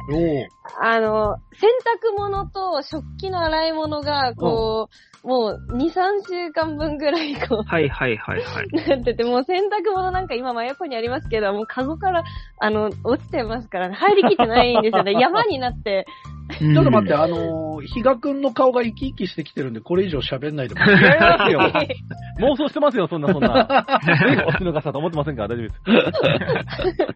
[0.80, 1.70] あの、洗
[2.13, 4.89] 濯物と食器の洗い物が、こ
[5.24, 5.91] う、もう2、3
[6.28, 8.67] 週間分ぐらい、こー、はいはいはいはい。
[8.72, 12.24] う、 なってて、もう洗濯物なんか今真横にありますけど、もうカゴから、
[12.60, 15.13] あの、落ちてますからね、入りきってないんですよね。
[15.20, 16.06] 山になって。
[16.52, 21.60] ちちょっと待って、あのー、比嘉くんの顔が生き生きしてきてるんで、これ以上喋んないでも違いますよ。
[22.40, 23.68] 妄想してますよ、そんな、そんな。
[24.48, 27.08] おしのがさと思ってませんから大丈夫です。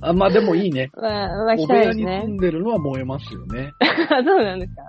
[0.02, 0.90] あ、まあでもいいね。
[0.94, 2.26] まあ、まあ、お来部屋に住たいですね。
[2.26, 3.72] んでるのは燃えますよね。
[3.80, 4.82] あそうなんですか。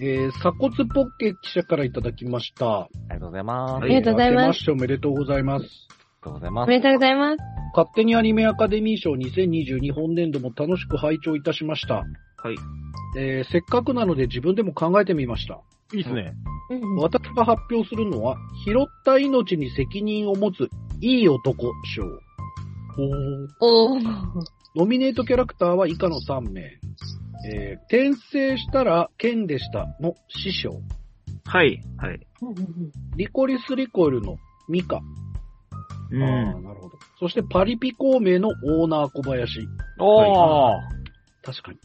[0.00, 2.82] えー、鎖骨ポッケ記者からいただきました。
[2.82, 3.72] ありがとうございます。
[3.72, 5.66] はありがとうございます明けましておめでとうございます。
[6.22, 6.66] ありがとうございます。
[6.66, 7.38] おめでとうございます。
[7.74, 11.94] 勝手にアニメアカデミー賞2022本年度も楽しく拝聴いたしました。
[11.94, 12.02] は
[12.50, 12.56] い。
[13.18, 15.60] えーせっかくなので自分でも考えてみました。
[15.92, 16.34] いいっすね。
[16.70, 20.68] うん私が発表するのは、拾った命に責任を持つ
[21.00, 22.04] いい男賞。
[23.60, 24.00] おー。
[24.76, 26.62] ノミネートキャラクターは以下の3名。
[27.52, 30.80] えー転生したら剣でしたの師匠。
[31.44, 31.80] はい。
[31.98, 32.20] はい。
[33.16, 34.36] リコリスリコイルの
[34.68, 35.00] ミカ。
[36.12, 36.22] うん。
[36.22, 36.98] ああ、なるほど。
[37.18, 39.60] そしてパリピ孔明のオーナー小林。
[39.98, 40.80] おー。
[41.42, 41.78] 確かに。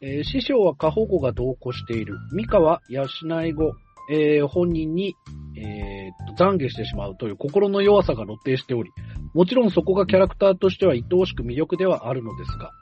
[0.00, 2.16] えー師匠は過保護が同行している。
[2.32, 3.04] ミカは養
[3.44, 3.74] い後、
[4.10, 5.14] えー本人に、
[5.56, 8.90] えーっと懺悔してしまうという心の弱さが露呈しており、
[9.34, 12.72] もちろんそこがキャラクターとしては愛おしく魅力ではあるのですが、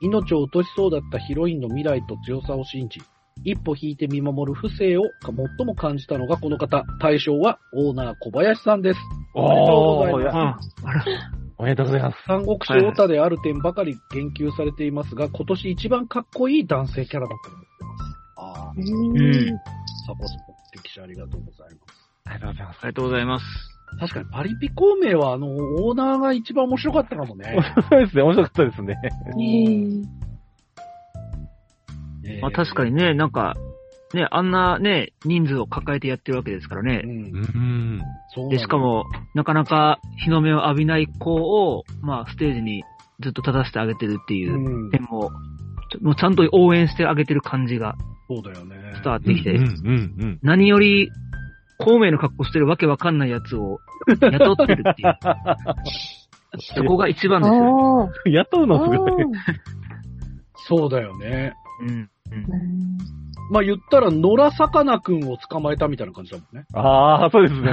[0.00, 3.00] 命を落としそうだったヒロインの未来と強さを信じ、
[3.44, 6.84] 一歩引いて見守る不正を最も感じたのがこの方。
[7.00, 9.00] 対象はオーナー小林さんです。
[9.34, 10.88] おめでとうございますおー。
[10.88, 11.04] あ、あら。
[11.58, 12.16] おめでとうございます。
[12.26, 18.18] 三国志オタである点ばかり言及されていますが、今年一番かっこいい男性キャラだと思ってます。
[18.36, 18.84] ああ、うん。
[20.06, 22.10] サポスポ歴史ありがとうございます。
[22.26, 22.86] ありがとうございますあ。
[22.86, 23.44] りがとうございます。
[23.98, 27.56] 確かにパリピ孔明はあの、オーナーが一番面白かったかもね。
[27.90, 28.96] そうですね、面白かったですね。
[29.04, 32.92] えーまあ確かに。
[32.92, 33.56] ね、なんか、
[34.14, 37.06] ね、あんなね、人数を抱えてやってるわけですからねう。
[37.06, 38.00] ん。
[38.36, 38.48] うん。
[38.50, 42.84] で、しか、も、なかなか日の目を浴びない子を、まあ、ステージに
[43.20, 45.30] ずっと立たせてあげてるっていううん点も、
[45.90, 47.96] ちょもうちゃんと応援してあげてる感じが
[48.28, 48.76] そうだよね。
[49.02, 51.10] 伝わってきて、うん、うん、何より、
[51.78, 55.18] 孔明の格好してるわけわかんないやつを雇ってるっていう。
[56.76, 57.74] そこが一番ですよ。
[57.74, 58.10] おー。
[58.26, 58.32] うん。
[58.32, 59.24] 雇うのすごい。
[60.56, 61.54] そうだよね。
[61.80, 61.88] うん。
[61.88, 62.08] うん
[63.50, 66.66] まあ言ったら、野良さかなクンを捕まえたみたいな感じだもんね。
[66.74, 67.70] ああ、そうですね。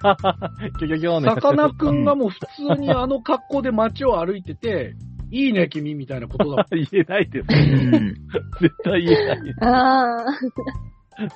[0.80, 1.28] ギョギョギョーね。
[1.34, 2.38] さかなクンがもう普
[2.74, 4.94] 通にあの格好で街を歩いてて、
[5.30, 6.66] いいね君みたいなことだもん。
[6.72, 7.46] 言えないです。
[7.48, 8.14] うん
[8.60, 9.54] 絶対言えない。
[9.60, 10.16] あ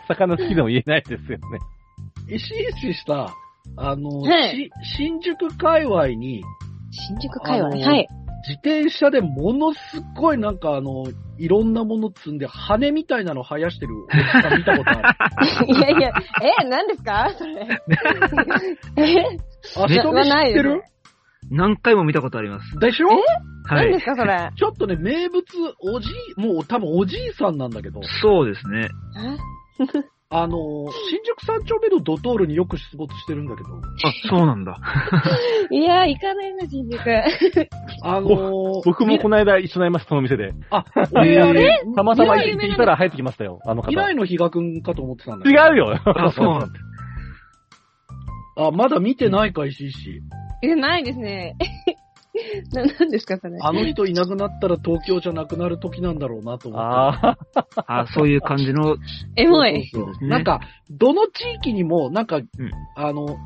[0.09, 1.45] 魚好きでも言えないですよね。
[2.29, 3.27] 石井氏さ、
[3.77, 6.47] あの、はいし新宿界隈にー。
[6.91, 7.69] 新宿界隈。
[7.69, 8.09] はい。
[8.49, 11.07] 自転車でものすっごいなんかあの、
[11.39, 15.67] いろんなもの積んで羽みたいなの生やしてるおじさん見たことある。
[15.67, 16.13] いやいや、
[16.61, 17.31] え、何ですか？
[17.37, 17.67] それ。
[18.97, 19.39] え？
[19.77, 20.83] あ、人見知なないですってる
[21.51, 22.79] 何回も見たことあります。
[22.79, 23.09] でしょ？
[23.09, 23.15] は
[23.85, 23.99] い何で。
[24.01, 24.51] すか、それ？
[24.57, 25.43] ちょっとね、名物、
[25.81, 28.89] おじい、もう多分おじいさんなんだけど、そうですね。
[30.29, 34.77] あのー、新宿三丁目のドトールによく出没してるんだけど、あ、そうなんだ。
[35.71, 37.01] いやー、行かないな、新宿。
[38.03, 40.53] あのー、僕もこの間一緒になりました、その店で。
[40.71, 43.91] あ、俺あれ、たまたま行っていたら入ってきましたよ、あの方。
[43.91, 45.75] 未来の比嘉くんかと思ってたんだ違。
[45.75, 45.97] うよ。
[46.05, 46.67] あ、そうなんだ。
[48.67, 50.23] あ、まだ見てないか、石井氏。
[50.63, 51.57] え、ないですね。
[52.73, 53.59] な、なんですか、それ。
[53.61, 56.87] あの人いなくなったら東京じゃなくなる時なんだろうなと思って。
[56.87, 57.39] あ
[57.87, 58.97] あ、あ、そういう感じの、
[59.37, 59.87] エモい。
[59.87, 62.49] そうそうですねなんか、どの地域にも、なんか、ん
[62.95, 63.37] あの、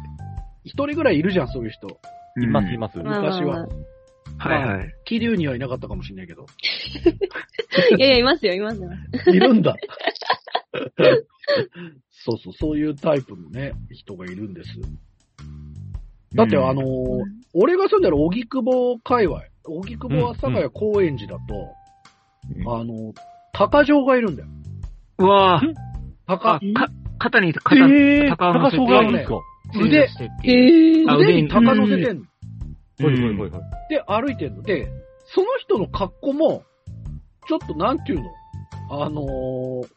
[0.65, 1.89] 一人ぐらいいるじゃん、そういう人。
[2.41, 2.99] います、います。
[2.99, 3.91] ま昔はまあまあま
[4.39, 4.95] はいはい。
[5.05, 6.47] 桐生にはいなかったかもしれないけど。
[7.93, 8.91] あ いやいや、いますよ、いますよ。
[9.27, 9.75] いるんだ。
[12.11, 14.71] そうそう、そういうタイプのね、人がいるんです。
[16.35, 16.69] だって、うん。
[16.69, 16.87] あのー
[17.53, 21.75] 俺が住んでる荻窪界隈、荻窪阿佐ヶ谷高円寺だと、
[22.57, 22.81] うん。
[22.81, 23.13] あの、
[23.53, 24.49] 鷹城がいるんだよ。
[25.19, 25.75] うわぁ、
[26.27, 26.89] 鷹あ、、か、
[27.19, 28.83] 肩に、肩、ええー、高乗せて。
[28.83, 29.41] 高そうがいいんですか。
[29.75, 32.25] 腕、へあ腕に腕鷹乗せてんの。
[33.01, 33.63] はいはいはいはい。
[33.89, 34.63] で、歩いてんの。
[34.63, 34.89] で、
[35.35, 36.63] その人の格好も、
[37.49, 38.31] ちょっとなんていうの？
[38.91, 39.89] あのー、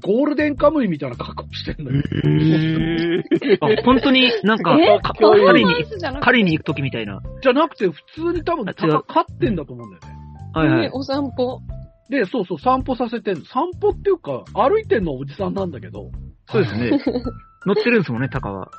[0.00, 2.02] ゴールデンカムイみたいな格好してんのよ。
[2.24, 3.18] え
[3.52, 5.74] えあ、本当になんか、狩りに
[6.20, 7.20] 狩りに行くときみたいな。
[7.42, 10.18] じゃなくて、普通に多分鷹飼ってんだと思うんだよね。
[10.54, 10.90] はいはい。
[10.92, 11.60] お散歩。
[12.10, 13.44] で、そうそう、散歩させてんの。
[13.44, 16.10] 散歩っていうか、歩いてんのはおじさんなんだけど、
[16.50, 16.90] そうですね。
[17.66, 18.70] 乗ってるんですもんね、タカは。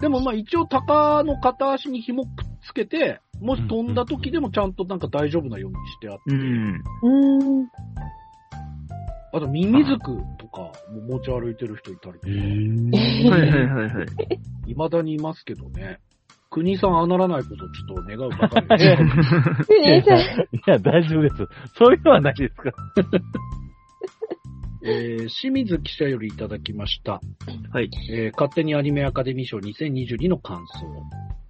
[0.00, 2.30] でもまあ一応鷹の片足に紐くっ
[2.66, 6.82] つけて、もし飛んだ時でもちゃんとなんか大丈夫なようにしてあって、うん。
[7.02, 7.68] うーん。
[9.32, 14.06] あとミミズクとかも持ち歩いてる人いたりとか、はいはいはいはい。
[14.66, 16.00] 未だにいますけどね。
[16.50, 19.02] 国さんあならないことをちょっと願うばかりです。
[19.80, 21.36] ねさんいや、大丈夫です。
[21.76, 22.72] そういうのはないですか
[24.82, 27.20] えー清水記者よりいただきました。
[27.72, 27.90] はい。
[28.10, 30.66] えー勝手にアニメアカデミー賞2022の感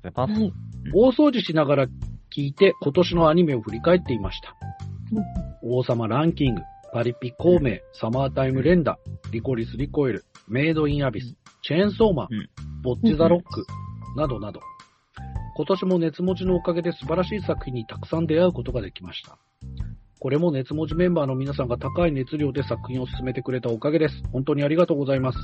[0.03, 0.11] 想。
[0.12, 0.53] パスはい
[0.95, 1.87] 大掃除しながら
[2.35, 4.55] 聞いて今年のアニメを振り返っていました。
[5.62, 8.98] 王様ランキング、パリピ孔明、サマータイム連打、
[9.31, 12.48] リコリスリコイル、メイドインアビス、チェーンソーマン、うん
[12.83, 13.66] ボッチザロック、
[14.16, 14.61] などなど。
[15.55, 19.37] 今年も熱文字のおかげで素晴らしい作品にたくさん出会うことができました。
[20.18, 24.22] これも熱文字メンバーの皆さんが高い熱量で作品を進めてくれたおかげです。
[24.33, 25.38] 本当にありがとうございます。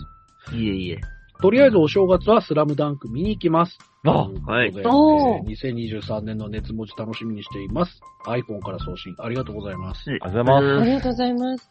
[0.55, 1.01] いえいえ。
[1.41, 3.79] とりあえずお正月はスラムダンク見に行きます。
[4.05, 8.01] あはいということでえー2023年の熱文字楽しみにしています。
[8.27, 10.05] iPhone から送信ありがとうございます。
[10.09, 11.71] ありがとうございますありがとうございます。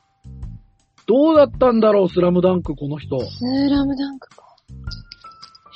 [1.07, 3.19] どうだったんだろう、スラムダンク、この人。
[3.19, 4.43] スラムダンクか。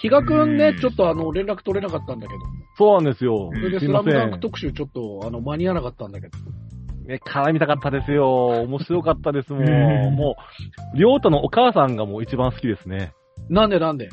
[0.02, 2.39] 比嘉くんねう、んちょっとあの、連絡取れなかったんだけど。
[2.78, 3.49] そうなんですよ。
[3.54, 4.39] それですスラムダンクん。
[4.39, 6.38] 特集ちょっと、あの、間に合わなかったんだけど。
[7.06, 8.47] ね、絡みたかったですよ。
[8.63, 9.63] 面白かったですもん
[10.15, 10.36] も
[10.93, 13.13] う、りょうたのお母さんがもう一番好きですね。
[13.49, 14.09] なんでなんで？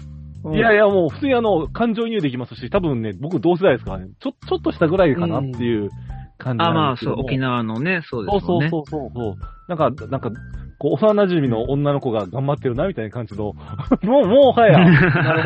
[0.55, 5.91] いやいや、もう普通にあの、感情移入できますし、多分ね、僕同世代ですからね、ちょ、ちょっとしたぐらいかなっていう
[6.39, 6.97] 感じあ、まあ。
[6.97, 8.41] そう、沖縄のね、そうですね。
[8.41, 9.35] そうそうそうそうそう。
[9.69, 10.31] なんか、なんか、
[10.79, 13.55] こう、幼馴染の女の子が頑張ってるな、みたいな感じの、
[14.05, 15.43] もう、もうはや、 なる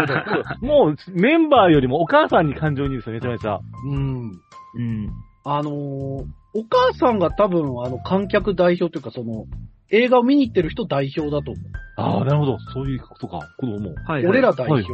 [0.58, 0.66] ほど。
[0.66, 3.60] もう、メンバーよりもお母さんに感情移入ですよ、めちゃめちゃ。
[3.86, 4.32] うん。
[4.74, 5.10] うん。
[5.44, 9.46] あのーお母さんが多分、あの、観客代表というか、その、
[9.90, 11.64] 映画を見に行ってる人代表だと思う。
[11.96, 12.58] ああ、なるほど。
[12.72, 13.40] そういうことか。
[13.58, 13.94] 子供も。
[14.06, 14.26] はい、はい。
[14.26, 14.90] 俺ら代表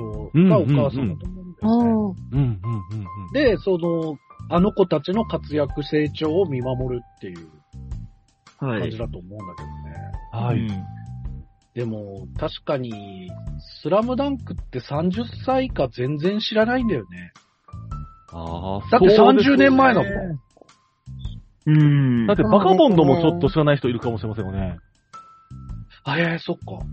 [0.49, 1.83] がお母さんだと思うんだよね。
[1.83, 1.89] うん。
[1.89, 3.33] うん、うん、うん、うん。
[3.33, 4.17] で、その、
[4.49, 7.49] あの子たちの活躍、成長を見守るっていう
[8.59, 8.99] はい感じ。
[8.99, 10.47] だと思うんだけどね。
[10.47, 10.59] はい。
[10.59, 10.97] うん
[11.77, 13.31] でも、確かに、
[13.83, 17.33] スラムダンクって30歳以下全然知らないんだよね。
[18.33, 20.39] ああ、だってそうです30年前だもんね
[21.67, 22.27] うん。
[22.27, 24.79] だってバカボンドもちょっと知らない人いるかもしれませんよね。
[26.07, 26.85] あ、えー、そっか。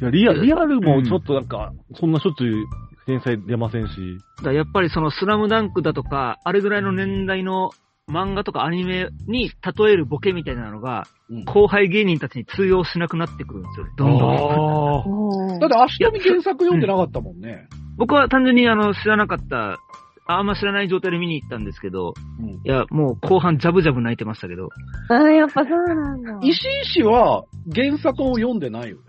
[0.00, 2.66] いや、リアリアルもちょっとなんか、そんなしょっちゅう
[3.06, 4.18] 連載出ませんし。
[4.42, 7.70] だやっぱりそのスラムダンクだとか、あれぐらいの年代の
[8.08, 13.86] 漫画とかアニメに例えるボケみたいなのが、うん後輩芸人たちに通用しなくなってくるんですよ。
[13.96, 14.30] どんどん。
[14.30, 15.04] ああ。
[15.08, 17.66] うんだって明日に原作読んでなかったもんね。
[17.96, 19.78] 僕は単純にあの、知らなかった、
[20.26, 24.70] あんま知らない状態で見に行ったんですけど、うんいや、もう後半ジャブジャブ泣いてましたけど。
[25.10, 26.38] ああ、やっぱそうなんだ。
[26.46, 27.44] 石井氏は
[27.74, 29.02] 原作を読んでないよね。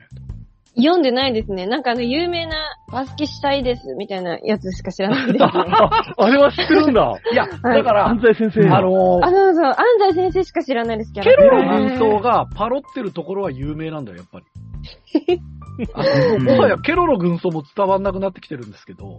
[0.78, 1.68] 読んでないですね。
[1.68, 2.56] なんかあの、有名な
[2.92, 5.40] バスケしたいです、みたいなやつしか知らないですね。
[5.48, 7.18] あれは知ってるんだ。
[7.32, 8.70] いや、はいだから、安西先生。
[8.70, 9.76] あのあ、そうそう、安
[10.10, 11.30] 西先生しか知らないですけど。
[11.30, 14.46] ケロの軍曹がパロってるところは有名なんだよ、やっぱり。
[16.40, 19.18] もはやケロロ軍曹も伝わんなくなってきてるんですけど、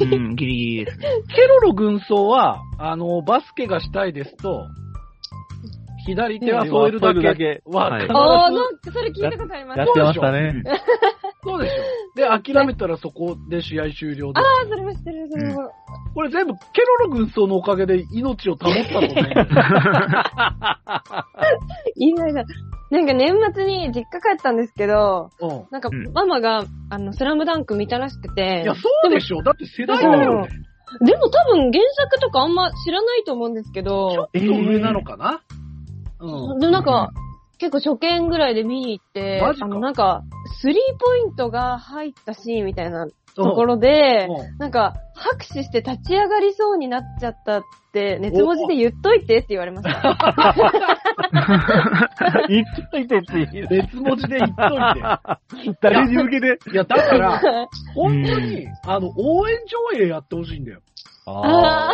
[0.00, 1.08] うん、ギリギリですね。
[1.34, 4.66] ケロロ軍曹は、あの、バスケがしたいですと、
[6.06, 9.80] 左手は添えるだけけは、はい必ずああ、なんかそれ聞いたことあります。
[9.80, 10.62] あやってましたね。
[11.42, 11.74] そうでしょ。
[12.16, 14.40] で、諦めたらそこで試合終了で。
[14.40, 15.70] あ、それも知ってる、それも。
[16.14, 19.34] これ全部ケロロ軍曹のおかげで命を保ったのね。
[21.96, 22.42] いいな、な
[23.00, 25.66] んか年末に実家帰ったんですけど、うん。
[25.70, 28.62] なんかうんママが、あの、スラムダンク見たらしくて。
[28.64, 29.42] いや、そうでしょ。
[29.42, 30.48] だって世代だよね。
[31.00, 35.42] でも多分原作とかあんま知らないと思うんですけど、ちょっと上なのかな、
[36.20, 36.58] うん。
[36.58, 37.10] でもなんか、
[37.58, 40.22] 結構初見ぐらいで見に行って、マジかあのなんか、
[40.60, 47.62] スリーポイントが入ったシーンみたいなところで、うんなんか、拍手して立ち上がりそうになっちゃったっ
[47.92, 50.16] て、熱文字で言っといてって言われました。
[52.48, 53.68] 言っといてって言う。
[53.68, 55.78] 別文字で言っといて。
[55.80, 56.58] 誰に向けて？
[56.72, 57.40] いや、だから、
[57.94, 59.56] 本当に、あの、応援
[59.94, 60.80] 上映やってほしいんだよ。
[61.28, 61.90] あ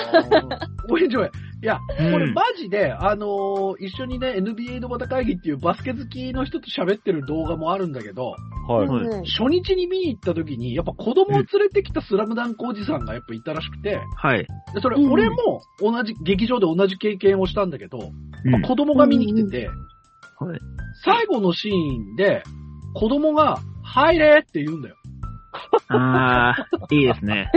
[0.91, 1.31] 応援上映。
[1.63, 8.35] いや、うんこれマジで、あのー一緒にね、NBA のバ会議っていうバスケ好きの人と喋ってる動画もあるんだけど、
[8.69, 8.89] はい。
[8.89, 14.47] はいうん初日に見に行った時に、やっぱ子供を連れてきたスラムダンクおじさんがやっぱいたらしくて、はい。
[14.75, 18.11] でそれうん俺も同じ、劇場で同じ経験をしたんだけど、
[18.45, 19.69] うん子供が見に来てて、
[20.41, 20.59] はい。
[21.05, 22.43] 最後のシーンで、
[22.95, 24.97] 子供が、入れって言うんだよ。
[25.89, 27.51] あー、いいですね。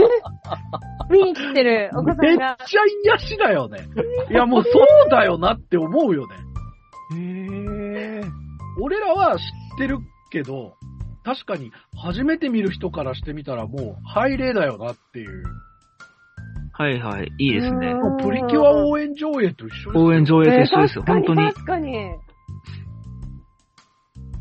[1.10, 2.36] 見に来てるお子さめっ。
[2.36, 2.56] ちゃ
[3.04, 3.86] 癒しだよね。
[4.30, 6.34] いや、もうそうだよなって思うよね。
[7.14, 8.30] へー。
[8.80, 9.98] 俺らは知ってる
[10.30, 10.74] けど、
[11.24, 15.44] 確かに初めて見る人からしてみたらもう、入れだよなっていう。
[16.72, 17.32] はいはい。
[17.38, 17.92] いいですね。
[17.92, 21.04] うんもうプリキュア応援上映と一緒ですよ応援上映と一緒ですよ。
[21.06, 21.52] えー本当に。
[21.52, 22.10] 確かに。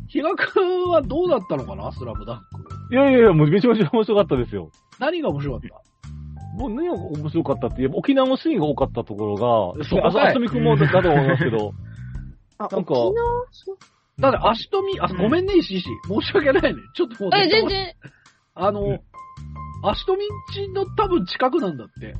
[0.09, 1.91] 比嘉くんはどうだったのかな？
[1.91, 2.74] スラムダンク。
[2.91, 4.71] いやいやいや、もうめちゃめちゃ面白かったですよ。
[4.99, 5.75] 何が面白かった？
[6.57, 11.73] もう何が面白かったって言えば、沖縄のシーンが多かったところが、そうかいあとみくんもだと思いますけど、
[12.57, 13.45] あ、なんか沖縄？
[14.17, 15.89] だって、足とみ、あ、ごめんね、石石。
[16.07, 16.79] 申し訳ないね。
[16.95, 17.93] ちょっともう、え、全然。
[18.53, 18.99] あの、
[19.83, 22.15] 足とみんちの多分近くなんだって。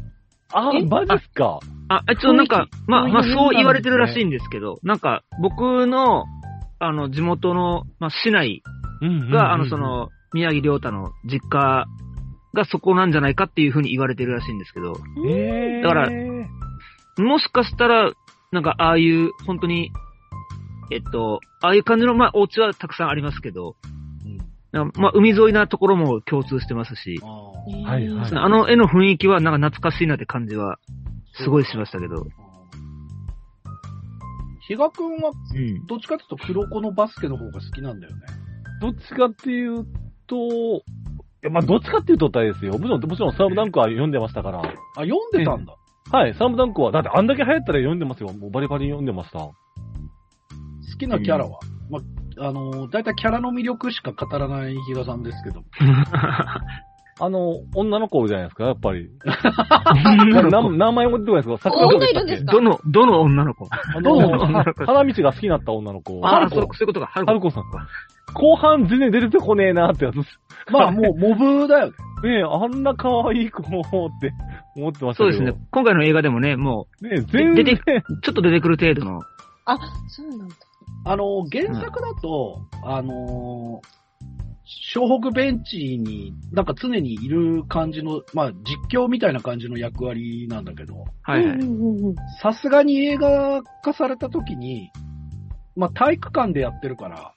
[0.52, 0.86] あえ？
[0.86, 1.62] マジっすか。
[1.88, 6.26] あ、一応なんか、まあ、まあ、そう言われてるらしいんですけど、なんか、僕の、
[6.80, 8.62] あの、地元の、まあ、市内
[9.02, 11.88] うんが、あの、そ、の、宮城亮太の実家
[12.54, 16.10] がそこなんじゃないかっていうふうに言われてるらしいんですけど、えー、だから
[17.18, 18.12] もしかしたら、
[18.52, 19.92] なんか、ああいう、本当に、
[20.92, 23.76] えっと、ああいう感じの、まあ、お家はたくさんありますけど、
[24.72, 30.78] なんかまあ、海沿いなところも共通してますし、あはいはいあの絵の雰囲気はなんか懐かしいなって感じは、
[31.42, 32.26] すごいしましたけど。
[34.68, 35.86] 比嘉くんは、うん。
[35.86, 38.22] どっちかっていうと黒子のバスケの方が好きなんだよね。
[38.82, 39.86] どっちかっていう
[40.28, 40.84] と、
[41.50, 42.74] まあ、どっちかっていうと大ですよ。
[42.74, 44.60] もちろん、もちろん、スラムダンクは読んでましたから。
[44.60, 44.64] あ、
[45.02, 45.76] 読んでたんだ。
[46.12, 48.32] はい、スラムダンクは、だってあんだけ流行ったら読んでますよ。
[48.34, 49.40] もうバリバリ読んでました。
[49.40, 49.54] 好
[51.00, 51.60] きなキャラは、
[51.90, 52.00] ま
[52.40, 55.62] あ、あの、だいたいキャラの魅力しか語らない比嘉さんですけど。
[57.18, 59.10] あの、女の子じゃないですか、やっぱり。
[60.52, 62.52] な名前も出てこないですか桜子でしたっけ女いるんですか？
[62.52, 63.68] どの、どの女の子？
[63.72, 66.20] あどのの、女の子花道が好きになった女の子。
[66.28, 67.06] ああ、そうそういうことか。
[67.08, 67.64] 春子さん。
[68.36, 70.16] 後半全然出てこねえなってやつ。
[70.72, 71.94] まあ、もう、モブだよね。
[72.24, 73.72] ねえ、あんな可愛い子って
[74.76, 75.24] 思ってましたけど。
[75.24, 75.54] そうですね。
[75.72, 77.66] 今回の映画でもね、もねえ、全然。
[77.66, 79.22] 出てう、ちょっと出てくる程度の。
[79.66, 79.78] あ、
[80.08, 80.56] そうなんだ。
[81.06, 83.82] あの、原作だと、あの、
[84.66, 91.60] 湘北ベンチになんか常にいる感じの、まあ実況みたいな感じの役割なんだけど、はいはい。
[92.42, 94.90] さすがに映画化された時に、
[95.76, 97.35] まあ体育館でやってるから、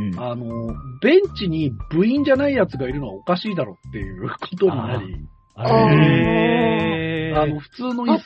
[0.00, 0.20] うん。
[0.20, 5.14] あの、ベンチに部員じゃない奴がいるのはおかしいだろっていうことになり、
[5.58, 7.40] へー。
[7.40, 8.18] あの、普通の椅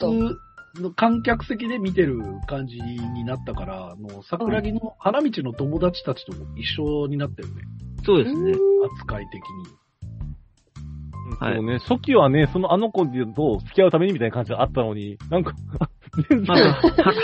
[0.76, 7.62] 子の観客席で見てる感じになったから、あの、桜木の花道の友達たちとも一緒になってるね。
[8.04, 8.52] そうですね。
[9.00, 9.84] 扱い的に。
[11.40, 15.54] はいそうね、初期はね、そのあの子と付き合うためにみたいな感じがあったのに、なんか、
[16.28, 16.74] 全然、まあ、は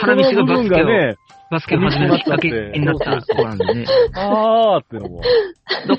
[0.00, 1.16] 花道がバスケを、ね、
[1.50, 3.86] バスケを始めるきっかけになった子なんでね。
[4.14, 5.20] あーってのも。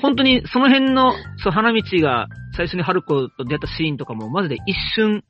[0.00, 2.26] 本当にその辺の、そう、花道が
[2.56, 5.22] 最初に春子と出会ったシーンとかも、マジで一瞬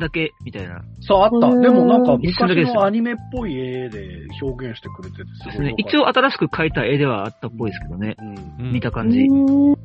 [0.00, 0.80] だけ、みたいな。
[1.00, 1.48] そう、あった。
[1.48, 5.96] うんでもなんか一瞬だけですよ昔のアニメっぽい絵で表現してくれててすごいねよかった。
[5.98, 8.16] 一応新しく描いた絵ではあったっぽいですけどね。
[8.18, 8.66] うん。
[8.66, 9.20] うん見た感じ。
[9.20, 9.78] うん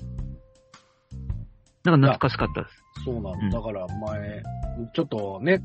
[1.85, 3.03] なんか懐かしかったです。
[3.03, 3.61] そうなうんの。
[3.61, 4.41] だから前、
[4.93, 5.59] ちょっとね、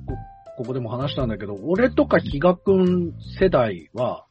[0.58, 4.24] こここでも話したんだけど、俺とか比嘉くん世代は、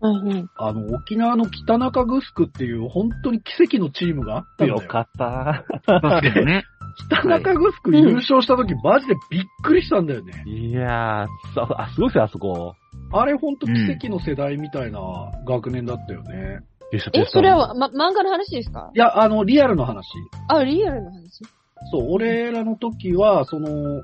[0.00, 0.50] うんうん。
[0.56, 4.80] あの、沖縄の北中城っていう本当に奇跡のチームがあったんだよ。
[4.80, 5.64] よかった。
[6.00, 6.62] バスケのね。
[7.10, 7.50] 北中
[7.84, 10.44] 城優勝した時、マジでびっくりしたんだよね。
[10.46, 12.74] いやー、そあ、すごいですよ、あそこ。
[13.12, 15.00] あれ本当奇跡の世代みたいな
[15.46, 16.60] 学年だったよね。
[16.92, 18.90] え、それは、ま、漫画の話ですか？
[18.94, 20.06] いや、あの、リアルの話。
[20.48, 21.42] あ、リアルな話
[21.90, 24.02] そう、俺らの時は、その、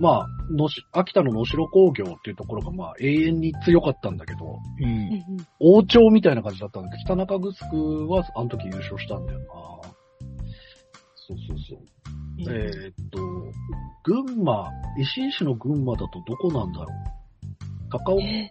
[0.00, 5.24] まあ、のし、秋田の能代工業っていうところが、まあ、永遠に強かったんだけど、うん。
[5.58, 9.46] 王朝みたいな感じだったんだけど、北中城は、あの時優勝したんだよな。
[11.14, 11.78] そうそうそう。
[12.40, 13.18] えーっと、
[14.04, 16.88] 群馬、石井市の群馬だとどこなんだろう。
[17.90, 18.50] 高岡、え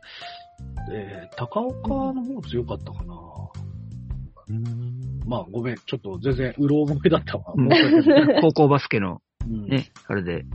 [0.91, 3.15] えー高岡の方強かったかな。
[4.49, 7.53] うんまあ、ごめん、ちょっと全然、うろ覚えだったわ。
[8.41, 10.45] 高校バスケのうんね、あれで。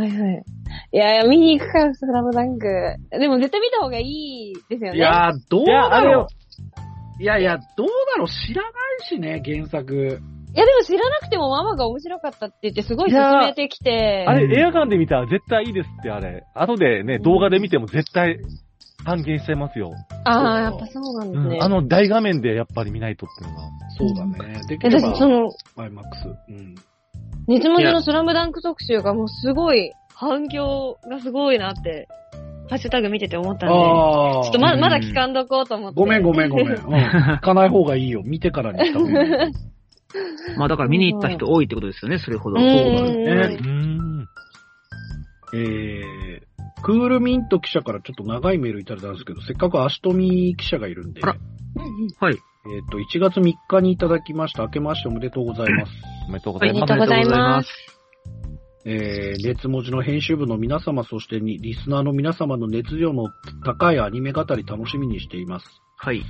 [0.00, 0.44] はいはい。
[0.92, 2.66] いやいや、見に行くから、スラムダンク。
[3.10, 4.98] でも絶対見た方がいいですよね。
[4.98, 6.26] いやー、どうだろ
[7.18, 7.22] う。
[7.22, 8.72] いやいや、どうだろう知らない
[9.06, 9.94] しね、原作。
[9.94, 14.24] いやでも知らなくてもママが面白かったって言ってすごい勧めてきて。
[14.26, 15.16] あれ、映画館で見た？
[15.16, 16.44] ら絶対いいですって、あれ。
[16.54, 18.40] 後でね、動画で見ても絶対
[19.04, 19.92] 半減しちゃいますよ。
[20.24, 21.56] ああ、やっぱそうなんですね。
[21.56, 21.62] うん。
[21.62, 23.68] あの大画面でやっぱり見ないとっていうのが。
[23.96, 24.60] そうだね。
[24.66, 26.26] できえれば私、その、アイマックス。
[26.48, 26.74] うん。
[27.50, 32.06] 熱文字のスラムダンク特集がもうすごい、反響がすごいなって、
[32.68, 36.00] ハッシュタグ見てて思ったんで、ちょっとまうんまだ聞かんどこうと思って。
[36.00, 36.66] ごめんごめんごめん。
[36.68, 36.76] うん。
[36.76, 38.22] 聞かない方がいいよ。
[38.24, 39.52] 見てからにした方がいい。
[40.56, 42.60] まあだから見に行った人多いってことですよね、それほど。
[42.60, 44.28] うんそうだねうーん。
[45.52, 51.36] えー、クールミント記者からちょっと長いメールいただいたんですけど、せっかく足富記者がいるんで、あら
[52.20, 52.36] はい。
[52.66, 54.62] えっ、と、1月3日にいただきました。
[54.64, 55.92] 明けましておめでとうございます。
[56.28, 56.88] おめでとうごおめでざいます。
[56.88, 57.90] とうございます。
[58.84, 63.28] えー、熱文字の編集部の皆様、そしてにリスナーの皆様の熱量の
[63.64, 65.66] 高いアニメ語り楽しみにしています。
[65.96, 66.22] はい。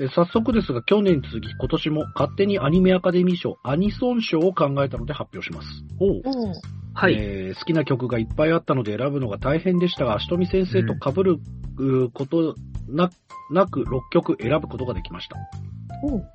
[0.00, 5.68] えー早速ですが、去年に続き今年も勝手にアニメアカデミー賞、アニソン賞を考えたので発表します。
[6.00, 6.52] うん。
[6.94, 7.14] はい。
[7.14, 11.38] えー好きな曲がいっぱいあったので選ぶのが大変でしたが、足富先生と被る
[11.78, 12.54] うこと
[12.88, 13.10] な
[13.50, 15.36] なく6曲選ぶことができました。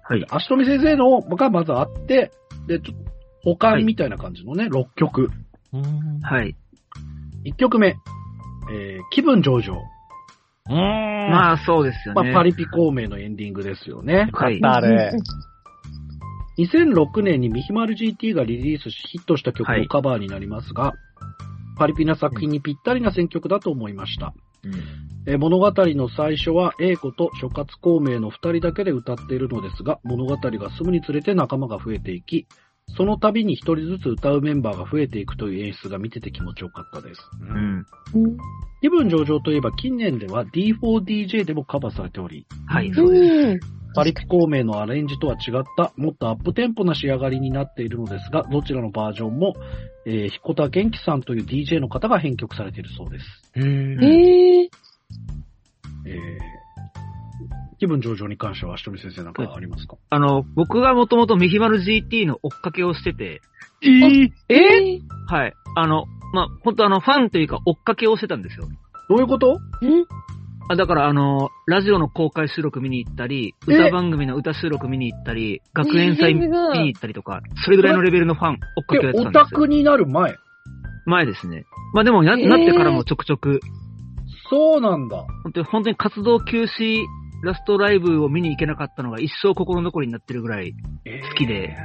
[0.04, 0.26] はい。
[0.30, 2.32] 足富先生のがまずあって、
[2.68, 2.94] で、ちょ
[3.44, 5.32] 保管みたいな感じのね、6曲。
[5.74, 6.20] うーん。
[6.22, 6.56] はい。
[7.46, 7.96] 1曲目、
[8.72, 9.82] えー気分上々。
[10.70, 10.78] うーん。
[10.78, 12.34] ままあそうですよまあ、ね。
[12.34, 14.30] パリピ孔明のエンディングですよね。
[14.34, 14.60] はい。
[14.64, 15.14] あれ。
[16.58, 20.94] 2006年にミヒマル GT がリリースしヒットした曲のカバーになりますが、
[21.78, 24.34] パリピな作品にぴったりな選曲だと思いました。
[25.28, 32.48] えー物語の最初は A 子と諸葛孔明の二人だけで歌っているのですが、物語が進むにつれて仲間が増えていき、
[32.98, 37.22] その度に一人ずつ歌うメンバーが増えていくという演出が見てて気持ちよかったです。
[37.42, 37.86] うん。
[38.82, 43.34] 気分上々といえば近年では D4DJ でもカバーされており、はい、そうです。
[43.34, 43.60] うん。
[43.96, 49.54] パリピ孔明のアレンジとは違った、もっとアップテンポな仕上がりになっているのですが、どちらのバージョンも、
[50.06, 53.26] えー、彦田元気さんという DJ の方が編曲されているそうです。
[53.56, 54.55] へえ。
[57.80, 59.98] 気分上々に関しては、足富先生なんかありますか？
[60.10, 63.42] あの、僕がもともとミヒマル GT の追っかけをしてて、
[63.82, 65.54] えー、えはい。
[65.76, 68.68] あの、まあ、本当あの、ファンというか追っかけをしてたんですよ。
[69.10, 69.54] どういうこと？
[69.54, 69.58] ん
[70.68, 79.42] あだからあの、ラジオの公開収録見に行ったり、え歌番組の歌収録見に行ったり、学園祭見に行ったりとか、それぐらいのレベルのファン、追っかけをやってで、たんですよ。
[79.42, 80.36] オタクになる前？
[81.06, 81.66] 前ですね。
[81.94, 82.48] まあでもな、えー？
[82.48, 83.60] なってからもちょくちょく、
[84.50, 85.18] そうなんだ。
[85.44, 87.04] 本当に本当に活動休止、
[87.44, 91.76] ラストライブを見に行けなかったのが一生心残りになってるぐらい好きで。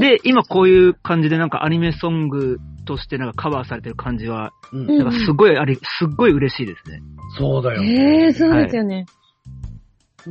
[0.00, 7.00] で、今こういう感じでなんかアニメソングとしてなんかカバーされてる感じは、うんうんなんかすごいあり、すっごい嬉しいですね。
[7.38, 7.82] そうだよ。
[7.82, 9.06] ええ、そうですよね。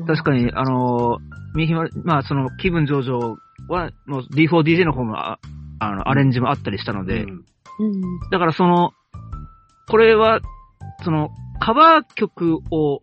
[0.07, 3.35] 確かに、あのー、みひま、まあその気分上々
[3.67, 5.39] は、もう D4DJ の方もあ、
[5.79, 7.45] あの、アレンジもあったりしたので、うん
[7.79, 8.01] うん。
[8.31, 8.91] だからその、
[9.89, 10.39] これは、
[11.03, 13.01] その、カバー曲を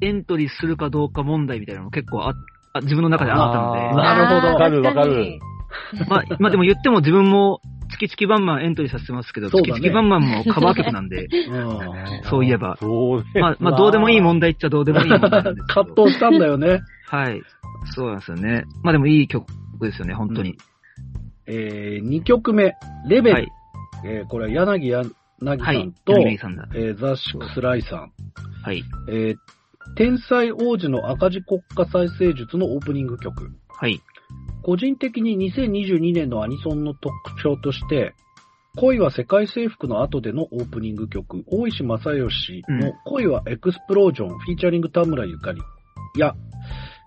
[0.00, 2.34] エントリーするかどうか問題みたいなのも結構あ、
[2.72, 5.40] あ自分の中であったので、なるほどわかるわかる。
[6.08, 12.76] まあ、まあでも言っても自分も、チキチキバンバンエントリーさせてますけど、そうだねチキチキバンバンもカバー曲なんで、うんそういえば。
[12.80, 13.40] そうね。
[13.40, 15.84] まあ、まあどうでもいい問題っちゃどうでもいい問題なんですけど。
[15.84, 16.80] 葛藤したんだよね。
[17.06, 17.42] はい。
[17.94, 18.64] そうなんですよね。
[18.82, 19.46] まあでもいい曲
[19.80, 20.56] ですよね、本当に。
[21.46, 22.74] えー、2曲目、
[23.08, 23.32] レベル。
[23.32, 23.48] はい。
[24.04, 24.88] えー、これは柳
[25.40, 25.92] 柳さはいん。
[26.04, 26.68] と、柳さんだ。
[26.74, 28.12] えー、ザ・シックス・ライさん。
[28.62, 28.82] はい。
[29.08, 29.36] えー、
[29.96, 33.50] 天才王子の赤字国家再生術のオープニング曲。
[33.68, 34.00] はい。
[34.62, 37.12] 個人的に2022年のアニソンの特
[37.42, 38.14] 徴として、
[38.76, 45.60] 恋は世界征服の後でのオープニング曲、大石昌良の恋はエクスプロージョン、 featuring 田村ゆかり
[46.16, 46.34] や、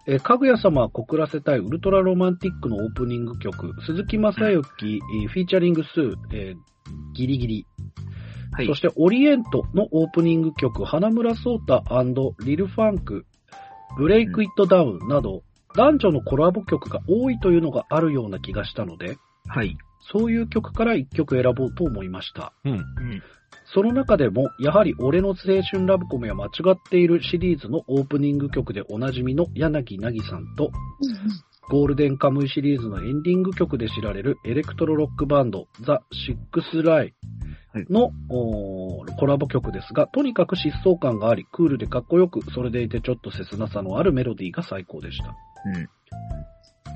[0.08, 6.72] えーかぐや様は告らせたいウルトラロマンティックのオープニング曲、鈴木雅之、えー featuring すぅ、えー
[7.14, 7.68] ギリギリ。
[8.52, 8.76] はいそ。
[8.76, 11.84] して、オリエントのオープニング曲、花村想太
[12.44, 15.44] Lil' Fang、Break It Down など、
[15.76, 19.78] 男女のコラボ曲が多いというのがあるような気がしたので、はい。
[20.12, 22.54] そういう曲から一曲選ぼうと思いました。
[22.66, 22.74] うん。
[22.74, 22.84] うん。
[23.74, 30.72] その中でも、やはり俺の青春ラブコメは間違っているシリーズのオープニング曲でおなじみの柳凪さんと、
[31.70, 37.14] ゴールデンカムイシリーズのエンディング曲で知られるエレクトロロックバンド、 THE SIXTH LIE
[37.90, 45.36] の、コラボ曲ですが、とにかく疾走感があり、クールでかっこよく、それでいてちょっと切なさのあるメロディーが最高でした。
[45.66, 45.90] うん。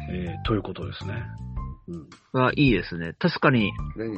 [0.10, 1.24] えー、ということですね。
[1.88, 2.42] うん。
[2.42, 3.14] はいいですね。
[3.20, 3.72] 確かに、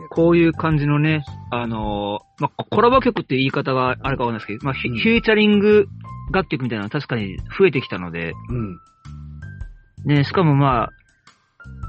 [0.09, 5.87] こういう感じのね、あのーまあ、コラボ曲って言い方があるかわかんないですけど、まあ、うんフューチャリング
[6.31, 8.79] 楽曲みたいなのは確かに増えてきたので、うん。
[10.05, 10.89] ね、しかもまあ、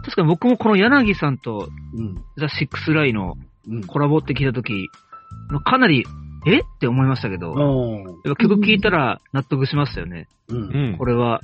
[0.05, 2.17] 確かに僕もこの柳さんとうん。
[2.37, 3.37] ザ・シックス・ライの
[3.67, 3.85] うん。
[3.85, 4.89] コラボって聞いたとき、
[5.65, 6.05] かなり、
[6.47, 6.59] え？
[6.59, 8.05] って思いましたけど、うん。
[8.05, 10.29] やっぱ曲聴いたら納得しましたよね。
[10.49, 10.57] うん。
[10.57, 11.05] うんこ。
[11.05, 11.41] れは、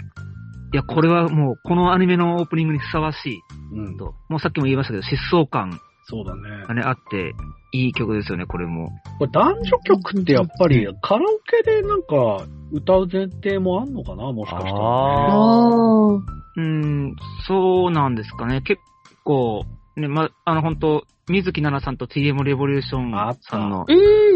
[0.73, 3.41] いや、これはもう、このアニメのオープニングにふさわしい
[3.73, 3.97] うん。
[3.97, 4.15] と。
[4.29, 6.43] もうさっきも言いましたけど、疾走感そうだね。
[6.67, 7.35] がね、あって、
[7.73, 8.91] いい曲ですよね、これも。
[9.19, 14.77] これ男女曲ってやっぱりカラオケでなんか歌う前提もあんのかなもしかしたら、ね。
[14.77, 14.85] あ
[15.33, 17.17] あうーん、
[17.49, 18.61] そうなんですかね。
[18.61, 18.81] 結
[19.25, 19.65] 構、
[19.97, 23.87] ね、ま、あの、本当水木奈々さんと TM レボリューションあったさんの。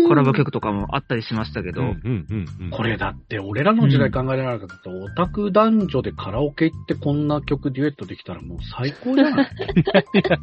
[0.07, 1.83] コラボ曲とかもあったりしましたけど。
[2.71, 9.45] これだって俺らの時代考えられなかった、オタク男女でカラオケ行ってこんな曲デュエットできたらもう最高じゃない？
[9.45, 9.49] い
[9.93, 10.39] やいや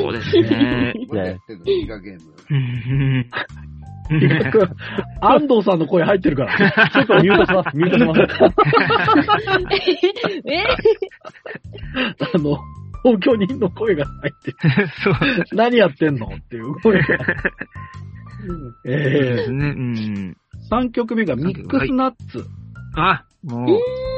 [0.00, 0.94] そうですね。
[1.08, 2.20] まだやってんのギガゲーム。
[2.50, 3.26] うん
[5.20, 6.88] 安藤さんの声入ってるから。
[6.90, 7.76] ちょっとミュートします。
[7.76, 8.20] ミュートします。
[10.50, 10.64] え？
[12.34, 12.58] あの、
[13.02, 14.88] 東京人の声が入ってる。
[15.02, 15.14] そう
[15.52, 16.26] 何やってんの？
[16.26, 17.18] っていう声が。
[18.84, 19.68] でえすね。
[19.68, 19.92] うん。
[19.92, 20.34] ー、
[20.70, 22.44] 3曲目がミックスナッツ、
[22.96, 23.72] あ、もう、オフ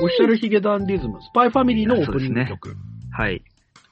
[0.06, 2.76] ィシャルヒゲダンディズム、スパイファミリーのオープニング曲。
[3.12, 3.42] はい。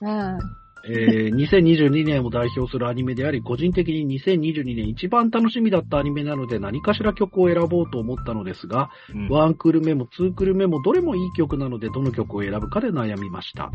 [0.03, 0.39] あ
[0.84, 13.70] えー2022年を代表するアニメであり、個人的に2022年一番楽しみだったアニメなので何かしら曲を選ぼうと思ったのですが、うんワンクール目もツークール目もどれもいい曲なのでどの曲を選ぶかで悩みました。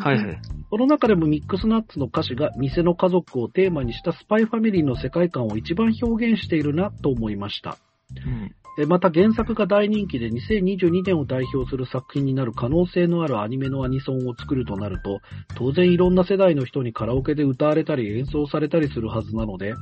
[0.00, 0.40] はいはい。
[0.70, 7.76] その中でもミックスナッツの歌詞が店の家族をテーマにしたスパイファミリーの世界観を一番表現しているなと思いました。
[8.24, 15.20] うんえまた原作が大人気で2022年を代表する作品になる可能性のあるアニメのアニソンを作るとなると、
[15.56, 19.74] 当然いろんな世代の人にカラオケで歌われたり演奏されたりするはずなので、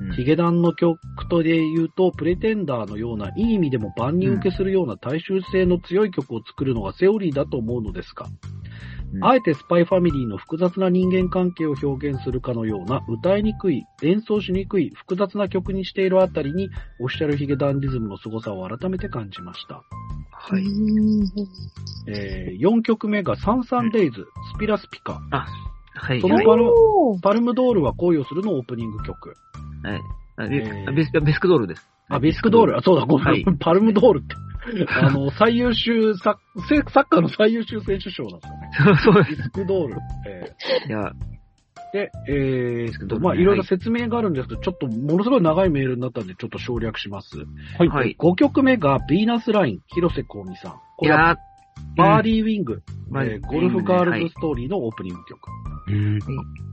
[0.00, 0.12] うん。
[0.16, 8.26] ヒゲダンの曲とで言うと、プレテンダーのようないい意味でも万人受けするような大衆性の強い曲を作るのがセオリーだと思うのですが、
[9.12, 19.82] うんあえてスパイファミリーの複雑な人間関係を表現するかのような歌いにくい、演奏しにくい、複雑な曲にしているあたりに、オフィシャルヒゲダンディズムの凄さを改めて感じました。
[20.32, 20.64] はい。
[22.08, 24.26] えー、4曲目がサンサンデイズ、
[24.56, 25.20] スピラスピカ。
[25.94, 26.20] はい。
[26.20, 26.64] そのはいパル
[27.22, 29.36] パルムドールは恋をするのオープニング曲。
[29.82, 30.00] はい
[30.36, 31.93] あえビービスビスクドールです。
[32.08, 32.76] あ、ビスクドール？
[32.76, 33.26] あ、そうだ、ごめん。
[33.26, 34.34] はいパルムドールって。
[34.88, 38.46] あの、最優秀サッ、サッカーの最優秀選手賞なんで
[38.96, 39.20] すよね。
[39.20, 39.96] そうでビスクドール。
[40.26, 40.88] えす。
[40.88, 41.12] いや、ー
[41.92, 47.38] で、えーっと、まあ、はいいろいろ説明があるんですけど、ちょっと、ものすごい長いメールになったんで、ちょっと省略します。
[47.78, 47.88] はい。
[47.88, 48.16] はい。
[48.18, 50.72] 5曲目が、ヴィーナスライン、広瀬香美さん。
[50.96, 51.36] こいれは、や
[51.96, 55.40] バーディーウィング、うんえーゴルフガールはいズストーリーのオープニング曲。
[55.88, 56.18] うん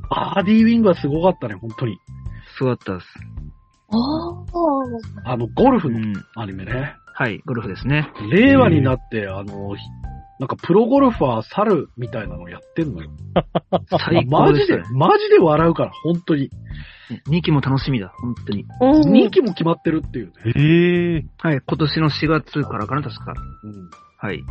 [0.09, 1.97] バーディーウィングはすごかったね、本当に。
[2.57, 3.07] すごかったです。
[5.25, 6.13] あの、ゴルフのうん。
[6.35, 6.95] アニメね。
[7.13, 8.11] はい、ゴルフですね。
[8.31, 9.81] 令和になって、あの、ひ
[10.39, 13.11] なんかプロゴルファー猿みたいなのやってんのよ。
[14.05, 14.97] 最高マジででしたね、。
[14.97, 16.49] マジで笑うから、本当に。
[17.29, 18.65] 2期も楽しみだ、本当に。
[18.81, 20.33] うん人気も決まってるっていうね。
[20.55, 21.25] へえ。
[21.37, 23.33] はい、今年の4月からかな、確か。
[23.63, 24.41] うんはい。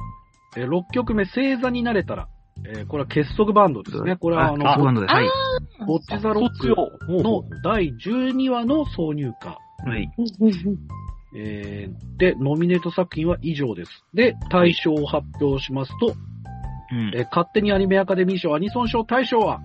[0.56, 2.28] えー6曲目、星座になれたら。
[2.66, 4.16] えーこれは結束バンドですね。
[4.16, 5.06] これはあの、あバンドで。
[5.06, 5.28] はい。
[5.86, 6.68] ボッチザロック
[7.22, 9.58] の第12話の挿入歌。
[9.88, 10.10] はい。
[11.36, 14.04] えーで、ノミネート作品は以上です。
[14.14, 16.14] で、大賞を発表しますと、
[16.92, 19.60] うんえー勝手にアニメアカデミー賞アニソン賞大賞は、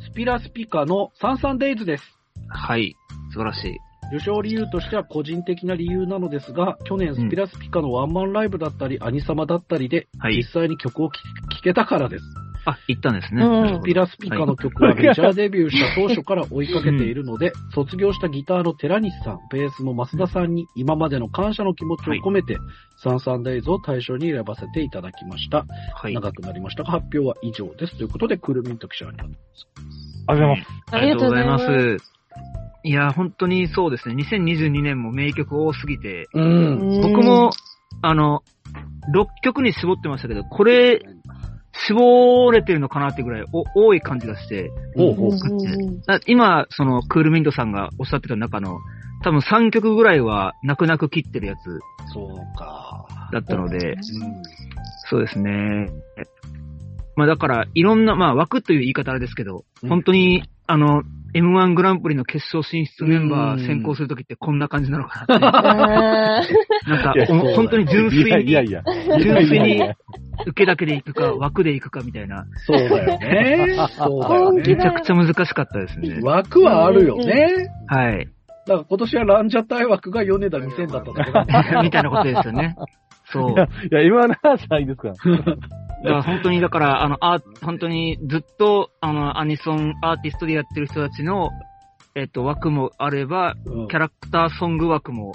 [0.00, 2.18] スピラスピカのサンサンデイズです。
[2.48, 2.94] はい。
[3.32, 3.78] 素晴らしい。
[4.12, 11.12] 受賞理由としては個人的な理由なのですが、去年スピラスピカのワンマンライブだったり、アニサマだったりで、はい実際に曲を聴
[11.56, 12.24] 聴けたからです。
[12.66, 13.44] あ、行ったんですね。
[13.44, 22.56] うんピラスピカの曲はメジャーデビューした当初から追いかけているので、 卒業したギターの寺西さん、ベースの増田さんに今までの感謝の気持ちを込めて、
[22.96, 25.66] サンサンデイズを対象に選ばせていただきました。
[25.94, 26.14] はい。
[26.14, 27.96] 長くなりましたが、発表は以上です。
[27.96, 29.68] ということで、クルミント記者になります。
[30.26, 30.94] ありがとうございます。
[30.96, 34.14] ありがとうございますありがとうございや、本当にそうですね。
[34.14, 37.00] 2022年も名曲多すぎて、うん。
[37.00, 37.50] 僕も、
[38.02, 38.42] あの、
[39.14, 41.00] 6曲に絞ってましたけど、これ、
[41.88, 44.70] 絞れてるのかなってぐらいお多い感じがして、
[46.26, 48.78] 今、その、クールミントさんがおっしゃってた中の、
[49.22, 51.80] 多分3曲ぐらいは泣く泣く切ってるやつ
[52.12, 53.06] そうか。
[53.32, 53.98] だったので、うん。
[55.08, 55.88] そうですね。
[57.16, 61.02] まあだから、いろんな、まあ枠という言い方あれですけど、うん本当に、あの、
[61.34, 66.54] M1 グランプリの決勝進出メンバうんー選考するときってこんな感じなのかなって。
[66.88, 67.26] なんか
[67.56, 68.82] 本当に純粋いやいやにいや。
[69.20, 69.82] 純粋に
[70.46, 73.76] 受けだけで行くか、枠で行くかみたいな、そうだよね。
[73.96, 74.62] そうだよね。
[74.62, 76.20] めちゃくちゃ難しかったですね。
[76.22, 77.68] 枠はあるよね。
[77.88, 78.28] はい。
[78.66, 82.76] だから今年はランジャタイ枠が米田2000だった みたいなことですよね。
[83.26, 83.50] そう。
[83.52, 83.54] い
[83.90, 85.08] や、今の話はいいですか？
[85.08, 85.14] ら。
[86.04, 91.50] だから本当に、だから、あの、あ、本当にずっと、あの、アニソンアーティストでやってる人たちの、
[92.14, 93.88] えっと、枠もあれば、うん。
[93.88, 95.32] キャラクターソング枠も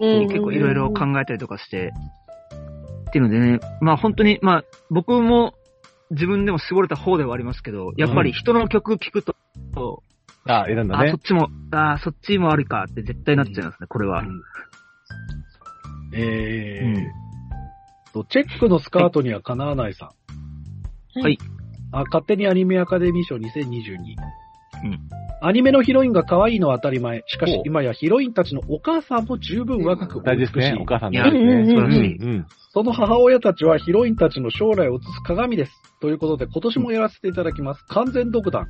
[0.00, 0.28] うん。
[0.28, 1.92] 結構いろいろ考えたりとかして、
[3.08, 5.54] っていうのでね、まあ本当に、まあ僕も
[6.10, 9.34] 自分でも絞れた方ではありますけど、やっぱり人の曲聴くと、
[10.46, 11.20] あ、選んだあ、ねそっ。
[11.20, 14.22] ちも、あ、そっちもありかって絶対なっちゃいますね、これは。
[16.14, 16.94] えうん。
[16.94, 17.27] ー
[18.12, 20.12] と、チェックのスカートにはかなわないさ
[21.16, 21.20] ん。
[21.20, 21.38] はい。
[21.92, 23.96] あ、勝手にアニメアカデミー賞2022。
[24.84, 25.08] うん
[25.40, 27.22] アニメのヒロインが可愛いのは当たり前。
[27.26, 30.78] しかし今やヒロインたちのお母さんも十分若く大事です美しいね。
[30.82, 31.66] お母さんいや、大事ですね。
[31.66, 32.16] 素晴らしい。
[32.18, 32.46] うん。
[32.70, 35.72] その母親たちはヒロインたちの将来を映す鏡です。
[36.00, 37.84] ということで今年もやらせていただきます。
[37.88, 38.66] 完全独断。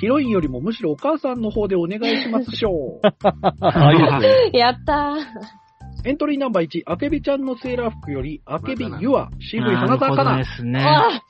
[0.00, 3.06] ヒロインよりもむしろお母さんの方でお願いしますしょう。
[3.60, 4.18] あ、いいです
[4.50, 4.50] ね。
[4.58, 5.67] やったー。
[6.04, 10.80] エントリーナンバー1、あけびちゃんのセーラー服より、あけびゆあ、渋いなるほど花坂なですね。
[10.80, 11.22] あ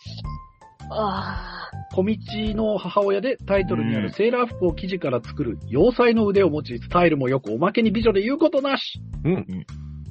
[0.90, 2.16] あ小道
[2.54, 9.00] の母親でタイトルにあるセーラー服を生地から作る要塞の腕を持ち、スタイルもよくおまけに美女で言うことなし。
[9.24, 9.66] うん。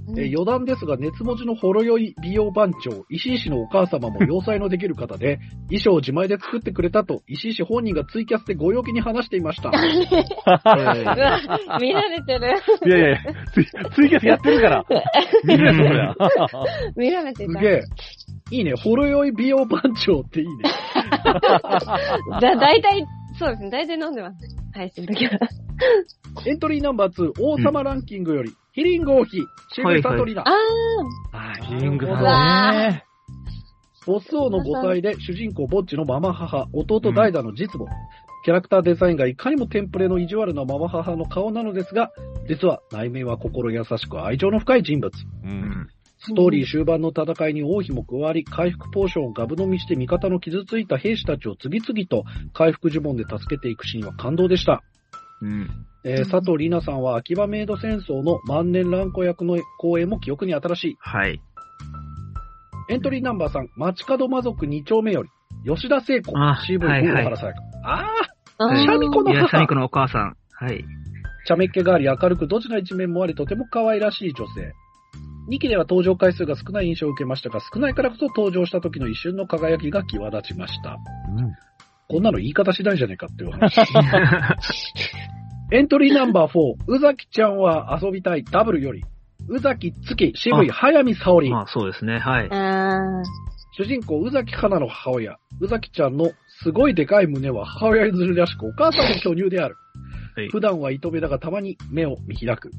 [0.07, 0.21] ー。
[0.21, 5.39] えー余談ですが、熱文字のほろ酔い美容番長、石井氏のお母様も要塞のできる方で、
[5.69, 9.69] 衣装を自前で作ってくれたと、石井氏本人がツイキャスでご陽気に話していました。
[11.79, 12.47] 見られてる。
[12.85, 13.17] いやいや
[13.53, 14.85] ツイツイキャスやってるから。
[15.43, 16.15] 見るやつ、そりゃ。
[16.95, 17.51] 見られてた。
[17.51, 17.81] すげえ。
[18.51, 18.73] いいね。
[18.75, 20.53] ほろ酔い美容番長っていいね。
[22.41, 23.05] だ、だいたい、
[23.37, 23.69] そうですね。
[23.69, 24.37] だいたい飲んでます。
[24.73, 25.31] 配信の時は。
[26.45, 30.43] エントリーナンバー2、王様ランキングより、ヒリング王妃、渋井悟りだ。
[30.45, 30.53] あ
[31.31, 33.05] あー、ヒリングなるほどさんね。
[34.05, 37.85] ボス王の5歳で主人公ボッチのママ母、弟ダイダの実母。
[38.45, 42.11] キャラクターデザインがいかにもテンプレの意地悪なママ母の顔なのですが、
[42.47, 45.11] 実は内面は心優しく愛情の深い人物。
[45.43, 45.87] うん。
[46.19, 54.83] ストーリー終盤の戦いに王妃も加わり、回復ポーションをガブ飲みして味方の傷ついた兵士たちを次々と回復呪文で助けていくシーンは感動でした。
[55.41, 55.69] うん。
[56.03, 60.97] えー佐藤里奈さんは秋葉メイド戦争の万年蘭子役の公演も記憶に新しい。
[60.99, 61.41] はい。
[62.89, 65.29] エントリーナンバー3、街角魔族2丁目より、
[65.65, 67.61] 吉田聖子あ、渋い大はいはい原さやか。
[67.83, 68.05] あ
[68.59, 68.65] あ。
[68.65, 69.67] あ、シャミ子の母いやシャミ。
[69.67, 70.37] 子のお母さん。
[70.51, 70.85] はい。
[71.47, 74.73] 茶目っ気があり明るくどちら一面もありとても可愛らしい女性。
[75.49, 80.97] 2期では登場回数が少ない印象を受けましたが、少ないからこそ登場した時の一瞬の輝きが際立ちました。
[82.09, 83.81] こんなの言い方次第じゃねえかっていう話。
[85.73, 89.03] エントリーナンバー4、宇崎ちゃんは遊びたいダブルより、
[89.49, 91.49] 宇崎月、渋い早見沙織。
[91.49, 92.19] まあそうですね。
[92.19, 92.49] はい。
[92.49, 92.97] あ
[93.77, 96.31] 主人公、宇崎花の母親、宇崎ちゃんの
[96.63, 99.75] すごいでかい胸は母親譲りらしく、お母さんの巨乳である。
[100.35, 102.71] はい普段は糸目だがたまに目を見開く。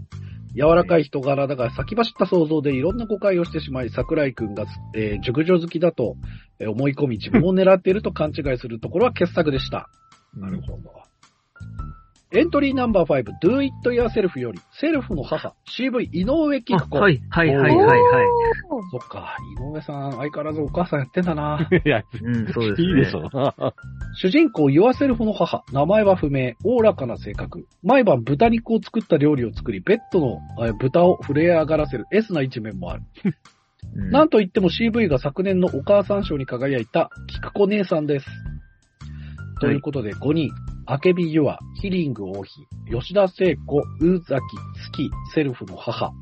[0.58, 6.16] 柔らかい人柄だが先走った想像でいろんな誤解をしてしまい、桜井くんが、えー熟女好きだと
[6.60, 9.88] 思い込み自分を狙っていると勘違いするところは傑作でした。
[10.34, 10.90] なるほど。
[12.30, 16.98] エントリーナンバー5、Do It Yourself より、セルフの母、CV 井上貴子。
[16.98, 17.76] あはい、はい、はい、はい、ー。
[17.76, 18.26] はい。
[18.90, 21.66] そっか、井上さん、相変わらずお母さんやってんだな。
[21.84, 22.88] いや、うん、そうですね。
[22.88, 23.30] いいでしょ。
[24.14, 27.66] 主人公、ユアセルフの母、名前は不明、おおらかな性格。
[27.82, 33.02] 毎晩豚肉を作った料理を作り、ベッドのえー豚を震え上がらせる S な一面もある。
[33.24, 33.34] うん
[34.10, 38.26] なんといっても CV が昨年のお母さん賞に輝いた、菊子姉さんです。
[39.60, 40.50] ということで、5人、
[40.86, 44.40] アケビユア、ヒリング王妃、吉田聖子、宇崎
[44.92, 46.12] 月、セルフの母。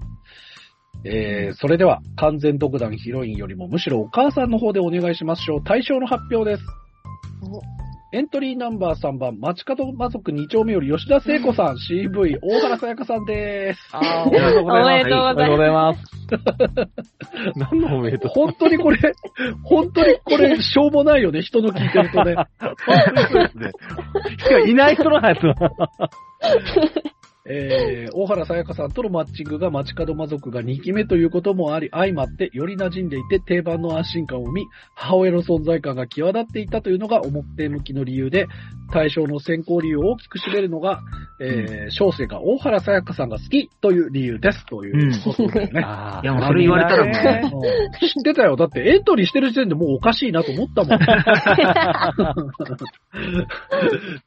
[1.05, 5.65] えー、それでは、完全独断ヒロインよりもむしろお母さんの方でお願いしましょう。
[5.65, 6.65] 対象の発表です。
[8.17, 13.81] エントリーナンバー3番、町角魔族2丁目より吉田聖子さん、CV、大原さやかさんです。
[13.93, 14.89] あーおめでとうございます。
[14.89, 16.03] おめでとうございますおめでとうございます。
[17.61, 18.99] 何のおめでとう本当にこれ、
[19.65, 22.37] 本当にこれ、しょうもないよね、人の聞いてるとね。
[22.59, 23.71] 本当にそうですね。
[24.39, 25.55] しかもいない人のやつは。
[27.49, 38.49] えー、大原さやかさんとのマッチングが街角魔族が2期目ということもあり、相まってより馴染んでいて定番の安心感を生み、母親の存在感が際立っていたというのが表向きの理由で、
[38.93, 41.01] 対象の選考理由を大きく占めるのが、
[41.41, 44.65] えー、小生が大原さやかさんが好きという理由です。
[44.67, 45.83] ということだよね。
[45.85, 47.41] あいや、それ言われたらもうね。
[47.43, 48.57] うん知ってたよ。
[48.57, 50.99] だってエントリーしてる時点でもうおかしいなと思ったもん。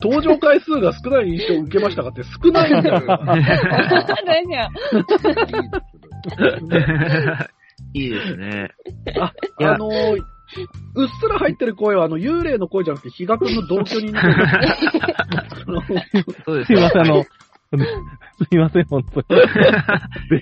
[0.02, 3.09] 登場回数が少ない印象を受けましたかって少ないんだよ。
[7.94, 8.72] いいですね。
[9.20, 10.18] あ、あのー
[10.96, 14.12] うっすら入ってる声は、あの、幽霊の声じゃなくて、比嘉君の同居人
[16.44, 17.30] そうですよすいません、あの、す
[18.52, 19.28] いません、本当に。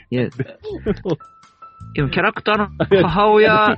[0.09, 0.29] いや、
[1.93, 2.69] でもキャラクターの
[3.07, 3.75] 母親、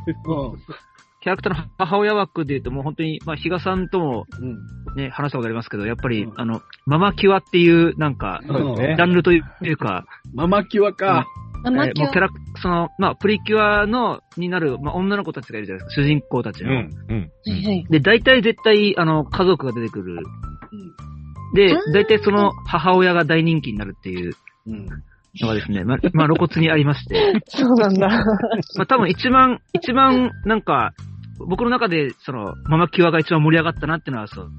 [1.22, 4.58] キャラクターの母親枠で言うともう本当に、まあ、比嘉さんともうん。
[4.96, 11.28] ね、話したことありますけど、やっぱり、うんあの、ママキュアっていう、なんか、ジャンルというか、ママキュアか。
[11.64, 12.30] マえーキュもうキャラ、
[12.62, 16.72] その、まあ、プリキュアの、になる、まあ、女の子たちがいるじゃないですか、主人公たちの。
[16.72, 17.32] うん、うん。
[17.90, 20.16] で、大体絶対、あの、家族が出てくる。
[20.16, 21.10] うん
[21.52, 24.34] で大体その母親が大人気になるっていう
[24.68, 24.88] うん。
[25.42, 27.42] のがですね、ま、 まあ、露骨にありまして。
[27.48, 28.08] そうなんだ。
[28.78, 30.94] まあ、多分一番、一番、なんか、
[31.40, 34.50] 僕の中で、その、ママキュアが一番盛り上がったなってのは、その、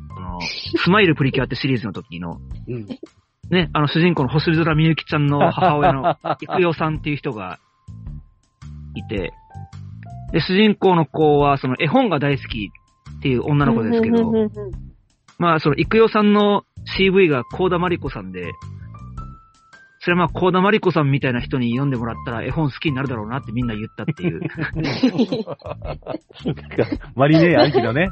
[0.77, 2.87] スマイルプリキュアってシリーズの時の、うん。
[3.51, 7.59] ね、あの主人公の星空みゆきちゃんの母親の、いくよさんっていう人が
[8.95, 9.33] いて、
[10.33, 12.71] で、主人公の子は、その絵本が大好き
[13.19, 14.33] っていう女の子ですけど
[15.39, 16.65] まあ、その、いくよさんの
[16.99, 18.53] CV がコーダマリコさんで、
[20.01, 24.41] それはまあ、コーダマリコさんみたいな人に読んでもらったら絵本好きになるだろうなってみんな言ったっていう。
[27.15, 28.09] マリネ兄貴のね。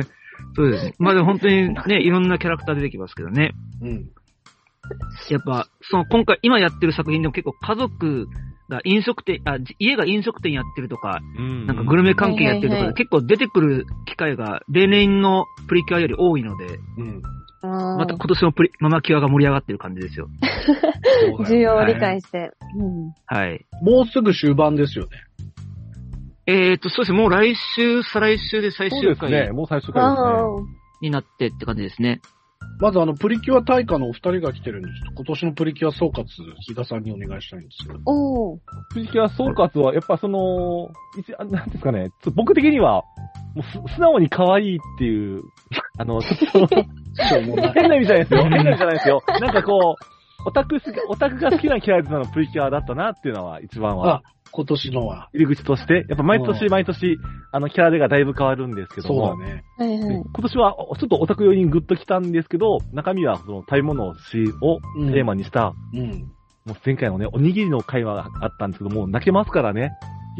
[0.54, 0.94] そうですね。
[0.98, 3.52] まあでも本当にね、いろんなキャラクター出てきますけどね。
[3.80, 4.10] うん。
[5.30, 8.28] やっぱ、その今回、今やってる作品でも結構家族
[8.68, 17.22] が飲食店、あ、じ家が飲食店やってるとか、うんなんかグルメ関係やってるとか結構出てくる機会が例年のプリキュアより多いので、うん。
[17.62, 20.28] あーまた今年のプリ、ママキュアが盛り上がってる感じですよ。
[21.46, 22.50] 需要を理解して。
[22.78, 23.66] うんはい。
[23.82, 25.10] もうすぐ終盤ですよね。
[26.46, 29.52] えーと、そうですね、もう来週、再来週で最そう終回ですね。
[29.52, 30.76] もう最初からあですね。
[31.02, 32.20] ーになってって感じですね。
[32.80, 34.94] まずあの、プリキュア大会のお二人が来てるんです。
[35.14, 36.24] 今年のプリキュア総括、
[36.66, 38.00] 比嘉さんにお願いしたいんですけど。
[38.06, 38.58] おー。
[38.92, 40.88] プリキュア総括は、やっぱその、
[41.18, 43.04] 一あなんですかね、僕的には、
[43.54, 45.42] もうす素直に可愛いっていう、
[45.98, 46.76] あの、ちょっと。
[47.74, 48.42] 変な意味じゃないですよ。
[48.42, 49.22] 変な意味じゃないですよ。
[49.40, 50.04] なんかこう、
[50.46, 54.22] オタクす、オタクが好きなキャラクターのプリキュアだったなっていうのは、一番はあ、
[54.52, 55.28] 今年のは。
[55.32, 57.18] 入り口として、やっぱ毎年うん毎年、
[57.52, 59.64] あの、キャラデがだいぶ変わるんですけどそうも、だね。
[59.78, 66.32] 今年はちょっとオタク用にグッと来たんですけど、中身はその食べ物をテーマにした、うん。
[66.66, 69.92] もう前回のね、おにぎりの会話があったんですけども、泣けますからね。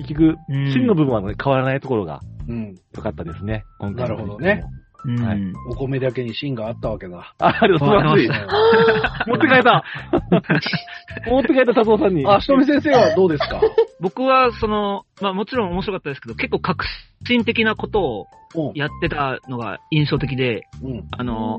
[0.02, 2.74] 結局、うん真の部分は、ね、変わらないところがうん。
[2.94, 3.64] 良かったですね。
[3.78, 4.64] 今回のなるほどね。
[5.04, 5.22] うん。
[5.24, 5.38] はい
[5.70, 7.34] お米だけに芯があったわけだ。
[7.38, 9.26] あ、ありがとうございます。
[9.28, 9.84] 持って帰った
[11.30, 12.26] 持って帰った佐藤さんに。
[12.26, 13.60] あ、しとみ先生はどうですか？
[14.00, 16.78] 僕は、その、まあもちろん面白かったですけど、結構革
[17.26, 18.72] 新的なことをうん。
[18.74, 21.04] やってたのが印象的で、うん。
[21.12, 21.58] あの、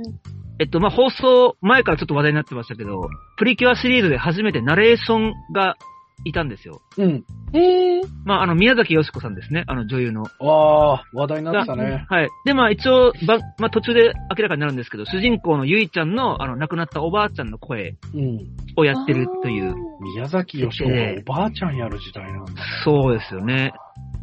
[0.60, 5.78] えっと、まあ、放送前からちょっと話題になってましたけど、プリキュアシリーズで初めてナレーションが
[6.24, 6.82] いたんですよ。
[6.98, 7.26] うん。
[7.54, 8.02] へえ。
[8.26, 10.26] まあ、あの、宮崎よしこさんですね、あの女優の。
[10.26, 12.06] ああ、話題になってたね。
[12.10, 12.30] はい。
[12.46, 18.40] で、まあ、一応、ば、まあ、途中で明らかになるんですけど、主人公のゆいちゃんの、あの、亡くなったおばあちゃんの声うん。
[18.78, 19.76] をやってるという。
[20.02, 22.62] 宮崎よしおがおばあちゃんやる時代なんだね。
[22.84, 23.74] そうですよね。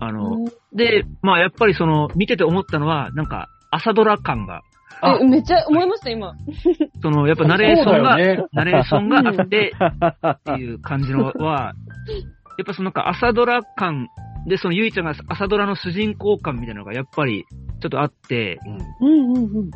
[0.01, 4.63] あの、で、まあ、やっぱりその、見てて思ったのは、なんか、朝ドラ感が、あ
[5.03, 6.33] え、めっちゃ思いました、今。
[7.03, 9.75] その、やっぱナレーションが、ねナレーションがあって、
[10.53, 11.75] っていう 感じのは、
[12.59, 14.09] やっぱそのなんか朝ドラ感
[14.47, 17.45] で、そのゆいちゃんが朝ドラの主人公感みたいなのがやっぱり
[17.81, 18.59] ちょっとあって、
[19.01, 19.09] うん。
[19.09, 19.71] うんうんうん。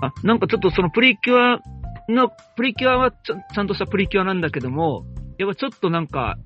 [0.00, 1.60] あ、なんかちょっとそのプリキュア
[2.08, 5.04] の、プリキュアはちゃちゃんとしたプリキュアなんだけども、
[5.38, 6.36] やっぱちょっとなんか、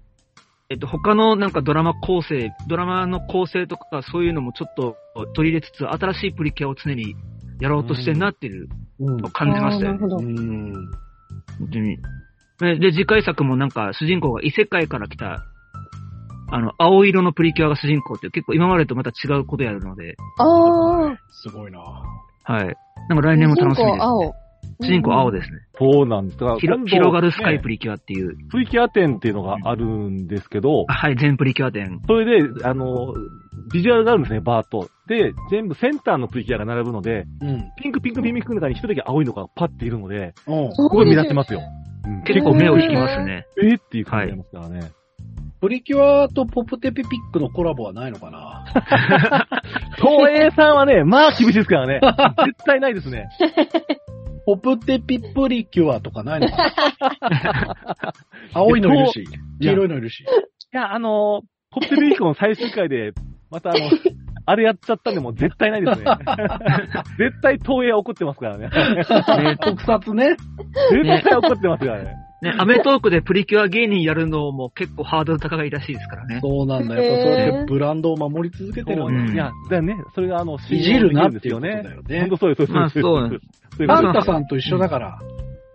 [0.70, 4.96] えっと、他のなんかドラマ構成、ドラマの構成とかそういうのもちょっと
[5.34, 7.14] 取り入れつつ、新しいプリキュアを常に
[7.62, 8.68] やろうとしてんなっていう
[9.00, 9.98] うんのを感じましたよね。
[10.02, 10.18] あーなるほど。
[10.18, 10.72] うん。
[11.58, 11.98] 本当に。
[12.60, 15.44] ねで、次回作もなんか主人公が異世界から来た
[16.50, 21.16] あの、青色のプリキュアが主人公って結構今までとまた違うことやるので、ああ。
[21.30, 22.76] すごいなはい。
[23.08, 23.98] なんか来年も楽しみです、ね。
[24.00, 24.34] 青。
[24.82, 25.58] 主人公青ですね。
[25.78, 26.38] そうなんです。
[26.38, 28.36] だか広がるスカイプねリキュアっていう。
[28.50, 32.02] プリキュア展っていうのがあるんですけど、あはい、全プリキュア展。
[32.06, 33.14] それで、あの、
[33.72, 34.88] ビジュアルがあるんですね、バーっと。
[35.06, 37.70] で、全部センターのプリキュアが並ぶので、うん。
[37.80, 40.72] ピンクピンクピンクの中に一人だけ青いのがパッているので、うん。
[40.72, 41.60] すごい目立ってますよ。
[41.60, 41.62] う
[42.08, 43.46] ん結構目を引きますね。
[43.62, 44.90] えーっていう感じになりますからね。
[45.60, 48.64] プリキュアとポプテピピックのコラボはないのかな？
[49.98, 52.00] 東映さんはね、まあ厳しいですからね。
[52.46, 53.28] 絶対ないですね。
[54.46, 56.56] ポプテピプリキュアとかないのか
[57.30, 58.12] な？
[58.54, 59.24] 青いのいるし、
[59.60, 60.20] 黄色いのいるし。
[60.22, 60.26] い
[60.72, 63.12] や、あの、ポップテビーコの最終回で、
[63.52, 63.80] またあの、
[64.46, 66.06] あれやっちゃったんでもう絶対ないですね。
[67.18, 68.68] 絶対東映怒ってますからね。
[68.68, 70.36] ね特撮ね。
[70.90, 72.14] 絶対怒ってますからね。
[72.42, 76.40] ね、アメトークでプリキュア芸人やるのも結構ハードル高いらしいですからね。
[76.42, 77.00] そうなんだ。
[77.00, 82.20] やっぱそうやってブランドを守り続けてるんだうんいや、だよね、それがあの、いじるなっていうことだよねですよね。
[82.22, 82.98] 本当そうです、そうです。
[82.98, 83.46] まあそうなんです
[83.76, 85.18] そういうパことンタさんと一緒だから。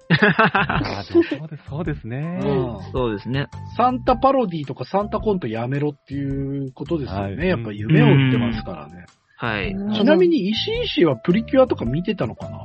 [0.09, 2.39] あでもそうです、そうですね。
[2.41, 2.47] う
[2.89, 3.47] んそうですね。
[3.75, 7.35] サンタパロディとかサンタコントやめろっていうことですよね。
[7.35, 9.05] はいやっぱ夢を売ってますからね。
[9.37, 9.75] はい。
[9.95, 12.57] ちなみに石井氏はプリキュアとか見てたのかな？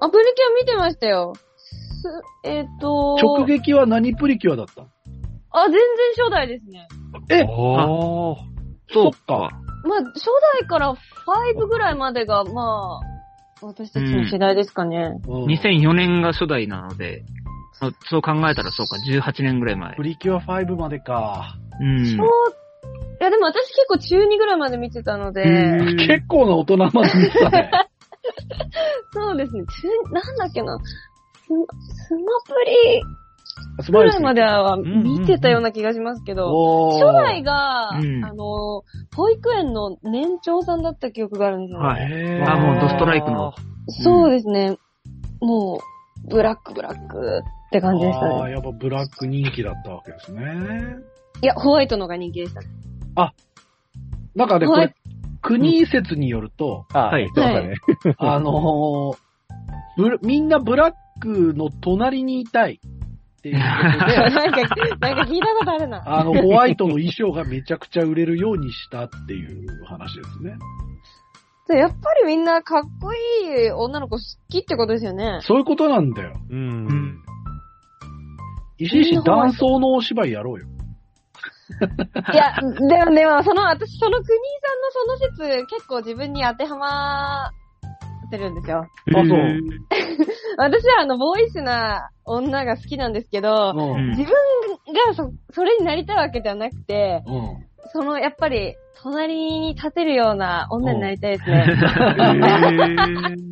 [0.00, 1.34] あ、プリキュア見てましたよ。
[1.56, 2.08] す
[2.44, 4.82] えっ、と直撃は何プリキュアだった？
[4.82, 4.88] の
[5.50, 5.80] あ、全然
[6.24, 6.86] 初代ですね。
[7.30, 7.42] え？
[7.48, 8.36] おー。
[8.90, 9.50] そうそっか。
[9.84, 10.26] まあ、初
[10.60, 13.17] 代から5ぐらいまでが、まあ、
[13.60, 15.14] 私たちの世代ですかね。
[15.26, 17.24] うん2004年が初代なので、
[17.80, 20.02] あそう考えたらそうか、18年ぐらい前プ。
[20.02, 21.56] リキュア5までか。
[21.80, 22.04] うん。
[22.04, 22.26] そう、
[23.20, 25.44] いやでも私結構中2ぐらいまで見てたので、
[25.96, 27.70] 結構な大人まで見てたね。
[29.12, 33.02] そうですね、中、なんだっけな、スマプリ
[33.80, 38.82] 素晴までは見てたような気がしますけど、初代が、うんあの、
[39.14, 41.78] 保育園の年長さんだった記憶があるんですよ。
[41.80, 43.54] はいあ、もうドストライクの。
[43.88, 44.78] そうですね。
[45.40, 45.80] も
[46.26, 48.52] う、ブラックブラックって感じでしたああ、ね。
[48.52, 50.96] やっぱブラック人気だったわけですね。
[51.42, 52.66] いや、ホワイトのが人気でしたね。
[54.34, 54.94] なんかね、こはいれ、
[55.42, 57.28] 国説によると、あ、はい。
[58.18, 59.18] あのー
[59.96, 62.80] ブラみんなブラックの隣にいたい
[63.38, 64.60] っていうことで、なんか、
[65.00, 66.02] なんか聞いたことあるな。
[66.04, 70.56] あの、ホワイトの衣装がめちゃくちゃ売れるようにしたっていう話ですね。
[71.76, 75.40] やっぱりみんなかっこいい女の子好きってことですよね。
[75.42, 76.32] そういうことなんだよ。
[76.48, 76.54] う。
[76.54, 77.18] うんん。
[78.78, 80.66] 石井氏、男装のお芝居やろうよ。
[82.32, 87.50] いや、でも、でも、その、私、その国井さんのその説、結構自分に当てはま
[88.28, 88.80] ってるんですよ。
[88.80, 89.24] あそう
[90.58, 93.92] 私は、あの、ボーイッシュな女が好きなんですけど、うん。
[93.92, 94.32] うん自分
[95.06, 97.66] がそ、それになりたいわけではなくて、うん。
[97.92, 101.66] その、やっぱり、隣に立てるような女になりたいですね。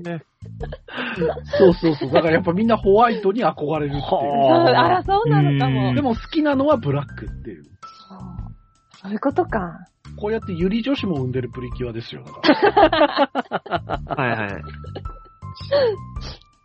[0.07, 0.18] へ
[1.59, 2.11] そうそうそう。
[2.11, 4.01] だからやっぱみんなホワイトに憧れるっていう。
[4.01, 5.91] そうあら、そうなのかも。
[5.91, 7.64] うんでも好きなのはブラックっていう。
[7.64, 7.70] そう
[9.03, 9.87] そういうことか。
[10.19, 12.23] こうやってユリ女子も生んでるプリキュアですよ。
[12.25, 14.62] はいはい。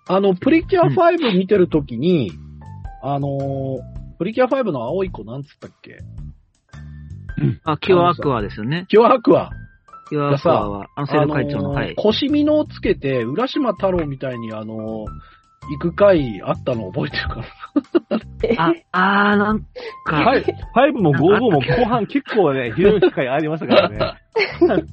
[0.08, 2.32] あの、プリキュア5見てるときに、
[3.04, 3.80] あのー
[4.18, 5.98] プリキュア5の青い子なんつったっけ？
[7.64, 8.86] あ、キュアアクアですよね。
[8.88, 9.50] キュアアクア。
[10.10, 11.96] キュアアクアは、あの、生徒会長の、あのーはい。
[11.96, 15.08] 腰みのをつけて、浦島太郎みたいにあのー
[15.70, 17.46] 行く回あったの覚えてるかな？
[18.92, 19.60] あ、あー、なん
[20.06, 20.44] か、はい。
[20.44, 23.98] 5も55も後半結構ね、ひどい機会ありましたからね。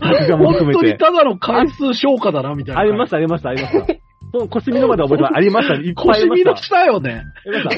[0.00, 0.98] 本当に。
[0.98, 2.80] ただの回数消化だな、みたいな。
[2.80, 3.94] ありました、ありました、ありました。
[4.32, 5.36] その腰見のまで覚えてます。
[5.36, 6.50] ありました、いっぱいありました。
[6.50, 7.22] のしたよね。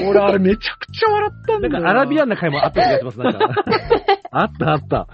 [0.09, 3.39] 俺あれめちゃくちゃ笑ったんだよなんかアラビアンな回もあった気がします、なんか。
[4.31, 5.07] あったあった。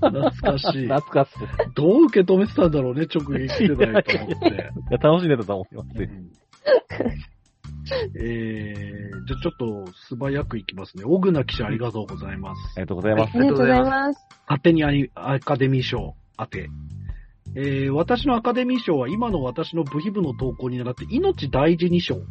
[0.00, 0.82] 懐かしい。
[0.82, 1.74] 懐かしい。
[1.74, 4.48] どう受け止めてたんだろうね、直撃世代と思って。
[4.48, 4.56] い
[4.90, 6.41] や、楽しんでたと思います。
[8.14, 11.04] えー、じゃあちょっと素早くいきますね。
[11.04, 12.74] 小倉記者ありがとうございます。
[12.76, 13.36] ありがとうございます。
[13.36, 14.26] ありがとうございます。
[14.46, 16.68] 勝手にアニアカデミー賞当て。
[17.54, 22.22] えー、私のアカデミー賞は今の私の部費部の投稿に倣って命大事に賞。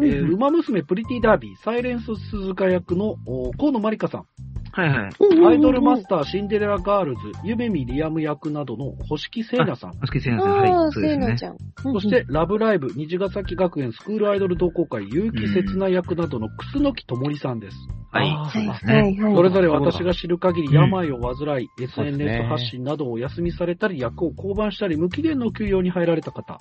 [0.00, 4.26] えー、うんウマ娘プリティダービー、サイレンススズカ役のお高野麻里佳さん。
[4.72, 5.46] はいはい。
[5.48, 9.98] アイドルマスター、シンデレラガールズ、夢見りあむ役などの星希成奏さん。
[9.98, 10.70] マスケ先生、あはい。
[10.70, 11.46] あ、そうですねせいなち。
[11.46, 11.56] ゃん。
[11.82, 17.76] そして、ラブライブ、虹ヶ咲学園スクールアイドル同好会、優木せつ菜役などの楠木ともりさんです。
[18.12, 18.50] はい。
[18.52, 19.16] そうですね。
[19.34, 26.58] それぞれ私が知る限りうん病を患い、SNS 発信などをお休みされたり、役を降板したり、無期限の休養に入られた方。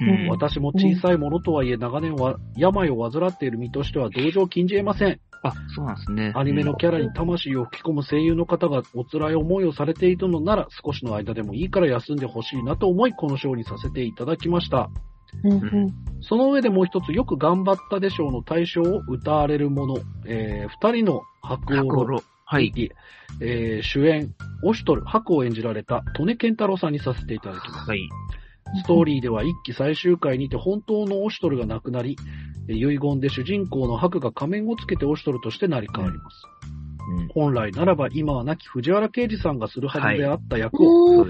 [0.00, 5.20] うん私も小さいものとはいえ長年は病を患っている身としては同情を禁じ得ません。
[5.42, 6.32] あ、そうなんですね。
[6.34, 14.90] アニメのキャラに魂を吹き込む声優の方がお辛い思いをされているのなら、少しの間でもいいから休んでほしいなと思い、この賞にさせていただきました。
[15.44, 15.94] うんうん。
[16.20, 19.96] その上でもう一つ、よく頑張ったでしょうの対象を歌われるもの、
[20.26, 22.22] えー、二人の白白鸚ロ。
[22.44, 22.72] はい。
[23.40, 24.34] えー主演、
[24.64, 27.88] オシュトル、白を演じられた、利根健太郎さんにさせていただきます。
[27.88, 28.00] はい。
[28.76, 32.16] ストーリーでは一期最終回にて本当のオシトルが亡くなり、
[32.68, 36.42] 遺言で主人公のハクが仮面をつけてオシトルとして成り変わります。
[37.34, 41.26] 本来ならば今は亡き藤原啓治さんがするはずであった役を。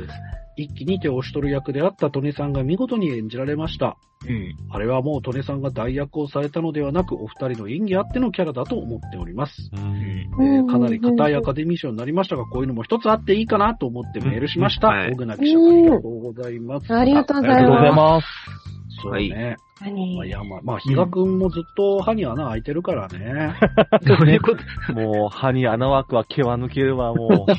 [0.56, 3.96] 一期にてオシュトル役であった利根さんが見事に演じられました。
[4.28, 4.54] うん。
[4.70, 9.70] あれはもう利根さんが代役をされたのではなく、お二人の演技あってのキャラだと思っております。
[9.72, 14.88] うんえーかなり硬いアカデミー賞になりましたが、こういうのも一つあっていいかなと思ってメールしました。
[14.88, 16.92] うんはい小倉記者、ありがとうございます。
[16.92, 18.79] ありがとうございます。
[19.02, 19.56] そうね。
[19.80, 23.54] 何まあ、山、まあ、比嘉くんもずっと歯に穴開いてるからね。
[24.04, 27.52] どういうこと もう、歯に穴枠は毛は抜けるわ、もう。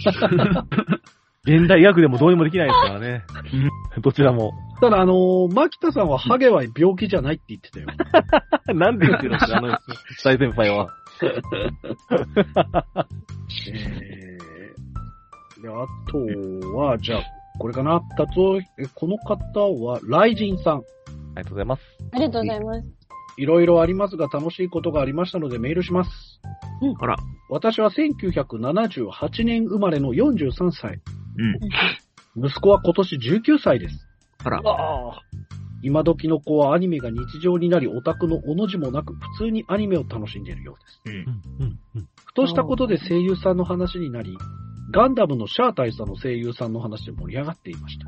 [1.44, 3.24] 現代医学でもどうにもできないですからね。
[4.00, 4.54] どちらも。
[4.80, 7.88] ただ、あのー、牧田さんはハゲは病気じゃないって言ってたよ。
[8.76, 9.76] なんで言ってるんですか、あの、
[10.24, 10.90] 大先輩は。
[11.24, 17.24] えー、で、あとは、じゃあ、
[17.60, 18.02] これかな。
[18.18, 20.84] たとえ、この方は、ライジンさん。
[21.36, 21.82] ありがとうございます。
[22.12, 23.02] ありがとうございます。
[23.38, 26.42] いろいろありますが楽しいことがありましたのでメールします。
[27.00, 27.16] あら。
[27.50, 31.00] 私は1978年生まれの43歳。
[31.38, 32.46] うん。
[32.46, 34.08] 息子は今年19歳です。
[34.44, 34.62] あら。
[35.84, 41.02] 今時の子はアニメが日常になりオタクのおの字もなく普通にアニメを楽しんでいるようです。
[41.06, 41.14] うん。
[41.14, 42.08] うん、うん。
[42.26, 44.38] ふとしたことで声優さんの話になり、
[44.92, 48.06] ガンダムのシャア大佐の声優さんの話で盛り上がっていました。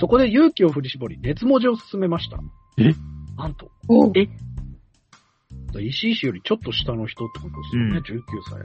[0.00, 2.38] そこで勇気を振り絞り、熱文字を進めました。
[2.78, 2.92] え？
[3.36, 4.28] なんと、おえ？
[5.80, 8.60] 石井氏よりちょっと下の人ってことですよね、うん19歳。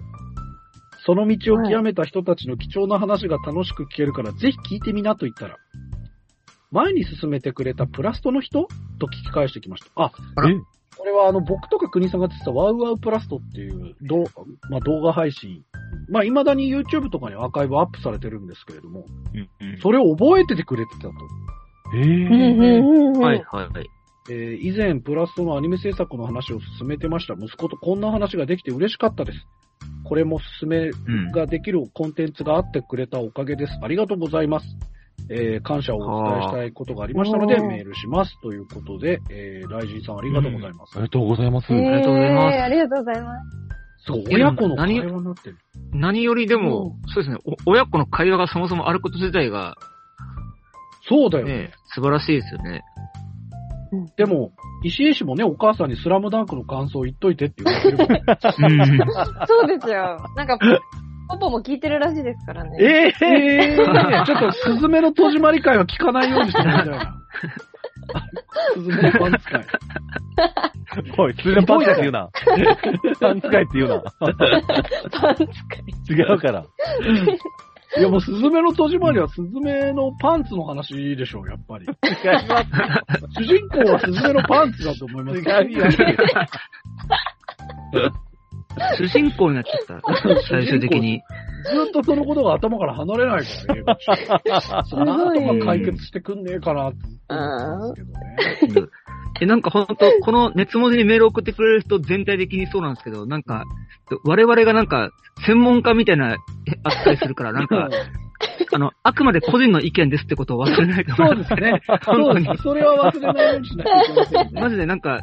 [1.06, 5.58] その道を極めた人たちの貴重な話が楽しく聞けるから、ぜひ聞いてみなと言ったら、
[6.72, 8.68] 前に進めてくれたプラストの人？
[9.00, 10.04] と聞き返してきました。
[10.04, 10.12] あ、
[10.98, 14.26] これはあの、僕とか国さんがやってたワウワウプラストっていうどう、
[14.70, 15.64] まあ、動画配信。
[16.10, 19.29] まあ、未だに YouTube とかにアーカイブアップされてるんですけれども、うん。
[19.82, 21.14] それを覚えててくれてたと。
[21.96, 23.22] えうんうんー、うんうん。
[23.22, 23.90] はい、はい、はい。
[24.30, 27.34] えー以前、プラストのアニメ制作の話を進めてました。
[27.34, 29.40] 息子とこんな話ができて嬉しかったです。
[30.04, 31.32] これも進めうん。
[31.32, 33.74] ができるコンテンツがあってくれたおかげです。
[33.82, 34.66] ありがとうございます。
[35.30, 38.40] えー感謝をお伝えしたいことがありましたので、はあメールします。
[38.42, 40.94] ということで、えー、ライジンさんありがとうございます。
[40.96, 41.74] ありがとうございます。
[41.74, 43.34] えーありがとうございますありがとうございま
[43.66, 43.69] す。
[44.06, 45.58] すごい、いや親子の会何話になってる。
[45.92, 49.78] 何よりでも、そうですね、お親子の会話がそもそもあること自体が、
[51.08, 51.54] そうだよね。
[51.54, 52.84] ね、素晴らしいですよね。
[54.18, 54.52] でも、
[54.84, 57.98] 石井氏もね、お母さんにスラムダンクの感想言っといてって言われてる。
[59.48, 60.18] そうですよ。
[60.36, 60.58] なんか、
[61.28, 62.78] パパも聞いてるらしいですからね。
[62.80, 67.16] ええー、ちょっと、スズメの戸締まり会は聞かないようにしてもらいたいな。
[68.76, 69.66] スズメのパンツ会。
[71.18, 72.30] おい、通常パンツって言うな。
[73.20, 74.04] パンツ会って言うな。
[75.12, 76.18] パンツ会。
[76.18, 76.66] 違うから。
[77.98, 81.86] いやもう、スズメの戸締まりはスズメのパンツの話でしょう、やっぱり。
[81.86, 82.68] 違います。
[83.40, 85.40] 主人公はスズメのパンツだと思います。
[85.40, 85.98] 違います。
[88.98, 90.42] 主人公になっちゃった。
[90.50, 91.22] 最終的に。
[91.66, 93.84] ずっとそのことが頭から離れないからね。
[95.06, 96.98] なんとか解決してくんねえかなって
[97.30, 98.88] 思うんですけどね。
[99.42, 103.64] え、なんかほんと、この熱文字にメールを送ってくれる人全体的にそうなんですけど、なんか、
[104.26, 105.12] 我々がなんか、
[105.46, 106.38] 専門家みたいな
[106.84, 107.90] 扱いするから、なんか、
[108.74, 111.82] あの、あくまで個人の意見ですってことを忘れないでそうですね。
[112.04, 112.64] そうです。
[112.64, 114.62] それは忘れないようにしないけませんね。
[114.62, 115.22] マジでなんか、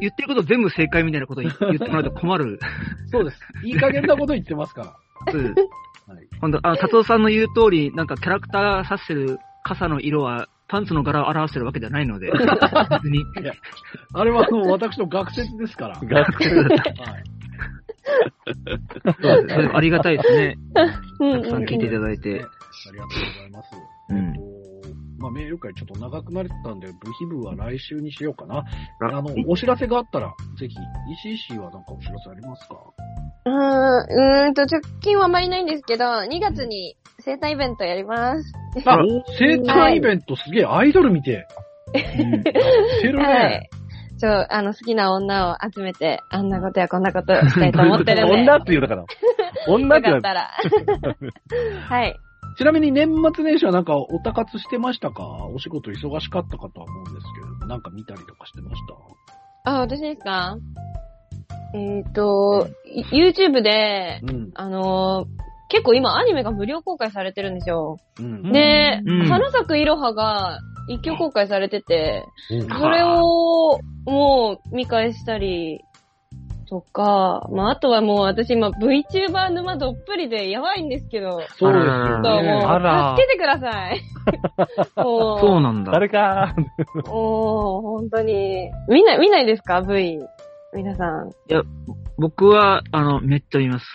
[0.00, 2.58] 言ってること全部正解みたいなこと言 言ってもらうと困る。
[3.06, 3.40] そうです。
[3.64, 4.82] いい加減なこと言ってますか
[5.26, 5.32] ら。
[5.34, 5.54] うん
[6.10, 6.28] はい。
[6.40, 12.40] ほんと、あの、達夫さんの言う通り、なんかキャラクターが指してる傘の色は、パンツの柄を表してるわけではないので、 別
[13.10, 13.24] に。
[14.14, 15.94] あれはあの私の学説ですから。
[15.96, 16.06] はい。
[16.06, 16.50] 学 生
[19.22, 20.56] そうですありがたいですね。
[21.20, 22.30] うんたくさん聞いていただいて。
[22.30, 23.70] ありがとうございます。
[24.10, 24.49] うんえっと
[25.20, 28.58] まあ、メール会ちょっと長くなったんで、部費部は来週にしようかな。
[28.58, 28.64] あ
[29.18, 30.74] あの、お知らせがあったら、ぜひ、
[31.26, 32.74] 石井氏はなんかお知らせありますか？
[33.46, 38.52] うーん、うーんと、直近はあまりないんですけど、2月に生誕イベントやります。
[38.86, 38.98] あ、
[39.38, 41.46] 生誕イベントすげえ、アイドル見て。
[41.94, 43.68] してるはね
[44.16, 44.18] い。。
[44.18, 48.32] ちょ、あの、好きな女を集めて、あんなことやこんなことしたいと思ってるんで。
[48.32, 49.04] 女って言うだから。
[49.66, 50.50] 女って言うだ ったら。
[51.88, 52.16] はい。
[52.58, 55.24] ちなみに年末年始はなんかおたかつしてましたか？
[55.54, 58.76] お仕事忙しかったかとは思うんですけれども、なんか見たりとかしてまし
[59.64, 59.72] た？
[59.72, 60.56] あ、私ですか？
[61.74, 64.50] えっ、と、い YouTube で、うん。
[64.54, 67.98] あのー結構今アニメが無料公開されてるんですよ。
[68.18, 68.50] うん。
[68.50, 69.28] で、うん。
[69.28, 70.58] 花咲くいろはが
[70.88, 72.68] 一挙公開されてて、うん。
[72.68, 75.84] それをもう見返したり
[76.70, 82.52] とか、まああとはもう私今 VTuber 沼どっぷりでやばいんですけど、そうですよちょっとね。
[82.54, 84.00] もあらう助けてください。
[84.94, 85.90] そうなんだ。
[85.92, 86.54] 誰か
[87.06, 88.70] もう本当に。
[88.88, 90.20] 見ない、見ないですか ?V。
[90.72, 91.32] 皆さん。
[92.16, 93.86] 僕は、あの、めっちゃ見ます。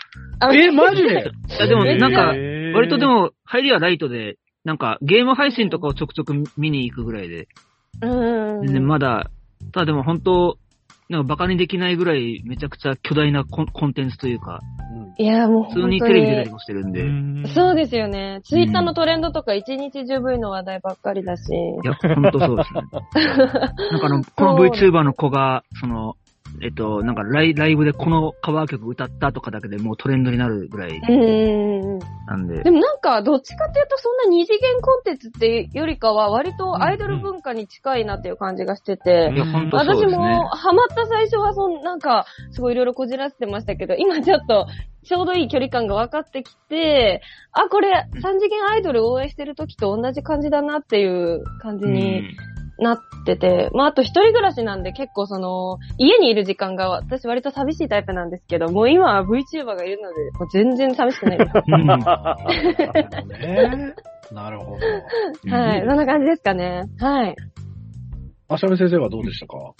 [0.41, 1.09] あえ、マジで？
[1.09, 1.13] い
[1.57, 2.33] や、でも、えーなんか、
[2.77, 4.35] 割とでも、入りはライトで、
[4.65, 7.47] なんか、ゲーム配信とかをちょくちょく見に行くぐらいで、
[8.01, 8.61] うん。
[8.65, 9.29] 全然まだ、
[9.71, 10.57] ただでも本当、
[11.09, 14.61] なんかバカにできないぐらいめちゃくちゃ巨大なコンコンテンツというか、
[15.17, 16.53] いや、もう普通にテレビ出たりに。
[16.53, 18.41] もしてるんで、いうんそうですよね。
[18.43, 21.53] ツイッターのトレンドとか一日中 V の話題ばっかりだし。
[21.83, 22.81] や、本当そうですね。
[23.91, 26.15] なんかあの、この VTuber の子が、その、
[26.61, 31.99] えっと、なんかライライブでこのカバー曲歌ったとかだけでもうトレンドになるぐらいうん。
[32.27, 39.39] なんでで、もなんか、どっちかっていうと、そんな二次元コンテンツっていうよりかは、割とアイドル文化に近いなっていう感じがしてて、う
[39.71, 40.47] 私ですねも。
[40.47, 44.67] ハマった最初はそんなんか、すごいいろいろこじらせてましたけど、今ちょっと、
[45.03, 47.21] ちょうどいい距離感が分かってきて、
[47.51, 52.23] あ、これ、三次元アイドル応援してる時と同じ感じだなっていう感じに
[52.79, 61.51] なってて、まあ、あと一人暮らしなんで結構その、家にいる時間が私割と寂しいタイプなんですけど、もう今は VTuber がいるので、もう全然寂しくないです。
[61.67, 61.87] うん
[63.41, 63.93] ね。
[64.31, 65.51] なるほど。
[65.55, 66.85] はい、そんな感じですかね。
[66.99, 67.35] はい。
[68.47, 69.73] あしゃべ先生はどうでしたか？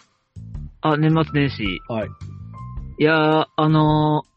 [0.82, 1.64] あ、年末年始。
[1.88, 2.10] はい。
[3.00, 4.36] いやー、あのー、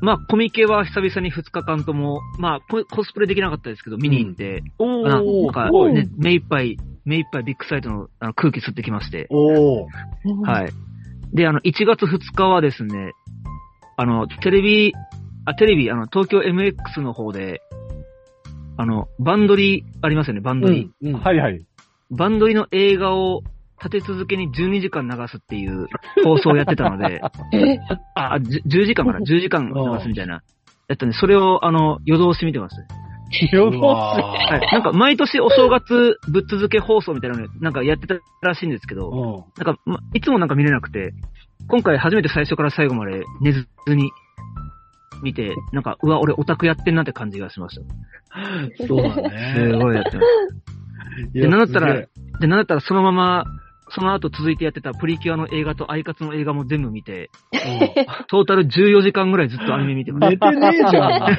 [0.00, 5.70] まあ、コミケは久々に2日間とも、まあコ、コスプレできなかったですけど、見に行って、おなんー、か。
[5.92, 6.76] ね、目いっぱい、
[7.08, 9.86] 目いっぱいビッグサイトのあの空気吸ってきまして、おー。
[10.44, 10.72] はい。
[11.32, 13.12] で、あの、1月2日はですね、
[13.96, 14.92] あの、テレビ、
[15.44, 17.62] あ、テレビ、あの、東京 MX の方で、
[18.76, 20.90] あの、バンドリありますよね、バンドリ。
[21.02, 21.14] うん。
[21.14, 21.20] うん。
[21.20, 21.60] はいはい。
[22.10, 23.42] バンドリの映画を
[23.82, 25.86] 立て続けに12時間流すっていう
[26.24, 27.20] 放送をやってたので、
[27.52, 27.78] え、
[28.14, 30.42] あ、あじ10時間かな ?10 時間流すみたいな。
[30.88, 32.76] やったんで、それを、あの、夜通し見てます。
[34.50, 34.72] はい。
[34.72, 39.64] なんか、毎年お正月ぶっ続け放送みたいなの、なんかやってたらしいんですけど、うん。
[39.64, 41.12] なんか、ま、いつもなんか見れなくて、
[41.68, 44.10] 今回初めて最初から最後まで寝ずに
[45.22, 48.86] 見て、なんか、うわ、俺オタクやってんなって感じがしました。
[48.86, 49.72] そうだすね。
[49.78, 51.32] ごいやってます。
[51.32, 52.06] でなんだったら
[52.40, 53.44] で、なんだったらそのまま、
[53.90, 57.30] その後続いてやってたプリキュアの映画とアイカツの映画も全部見て、
[58.28, 60.38] トータル14時間ぐらいずっとアニメ見てま寝す。
[60.38, 61.10] てねえじゃん。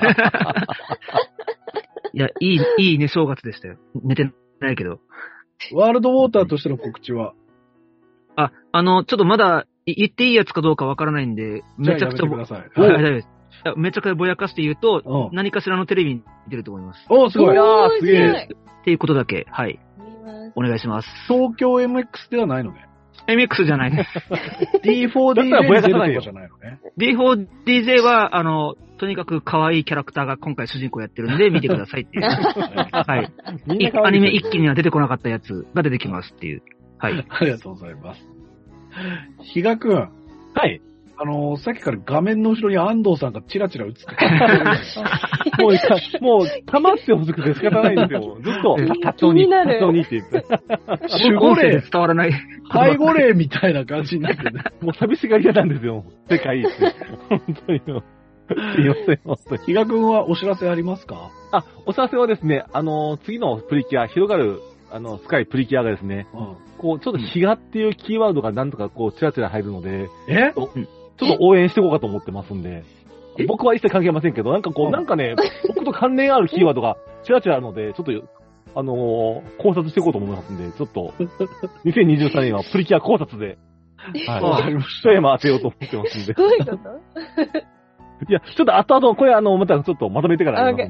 [2.14, 3.78] いや、いい、いいね正月でしたよ。
[4.04, 5.00] 寝てないけど。
[5.74, 7.34] ワールドウォーターとしての告知は？
[8.36, 12.80] あ、あの、ちょっとまだい言っていいやつかどうかわからないんで、めちゃくちゃぼ、めてください。
[12.80, 13.28] はい、大丈夫です。
[13.76, 17.06] めちゃくちゃぼやかして言うと、うん何かしらのテレビに出ると思います。
[17.10, 17.56] おー、すごい。
[17.56, 18.50] やーすげえ
[18.82, 19.80] っていうことだけ、はい、
[20.56, 21.08] お願いします。
[21.28, 22.88] 東京 MX ではないのね。
[23.28, 24.10] MX じゃないです。
[24.84, 26.80] D4DJ だったらぼやかさないよるとかじゃないのね。
[26.98, 32.24] D4DJ は、あの、とにかく可愛いキャラクターが今回主人公やってるんで見てくださいっていう。
[32.28, 33.32] はい。
[34.04, 36.62] アニメ一気には出てこなかったやつが出てきますっていう。
[36.98, 37.26] はい。
[37.30, 38.28] ありがとうございます。
[39.54, 40.10] 比嘉くん、
[40.54, 40.82] はい。
[41.22, 44.06] あのーさっきから画面の後ろに安藤さんがチラチラ映って。
[45.62, 48.38] もう、かもう、溜まってほしくて仕方ないんですよ。
[48.42, 50.46] ずっと、多少に、気になる多少にって言って。
[51.26, 52.32] 守護霊、伝わらない。
[52.32, 54.64] 背後霊みたいな感じになってね。
[54.82, 56.06] もう寂しがり屋なんですよ。
[56.30, 56.68] 世界一。
[57.28, 57.82] 本当に。
[58.50, 59.66] すいません、本当に。
[59.66, 61.30] 比嘉くんはお知らせありますか？
[61.52, 64.60] あ、お知らせはですね、あの、次のプリキュア、広がる、
[64.92, 66.56] あの、スカイプリキュアがですね、うん。
[66.80, 70.54] こう、ちょっと日がっていうキーワードがなんとかこう、ちらちら入るので、え？
[70.56, 72.84] ちょっと応援していこうかと思ってますんで
[73.38, 73.46] え？
[73.46, 75.36] 僕は一切関係ありませんけど、なんかこう、うんなんかね、
[75.68, 78.12] 僕と関連あるキーワードがちらちらあるので、ちょっと、
[78.76, 81.14] あのー考察していこうと思いますんで、ちょっと、
[81.86, 83.58] 2023年はプリキュア考察で、
[84.28, 84.64] わはい。
[84.64, 86.34] かりまし一山当てようと思ってますんで。
[86.34, 87.79] どういうこと？
[88.28, 90.84] いや、ちょっと後々、これあの、またちょっとまとめてからあ、見た。
[90.84, 90.90] よ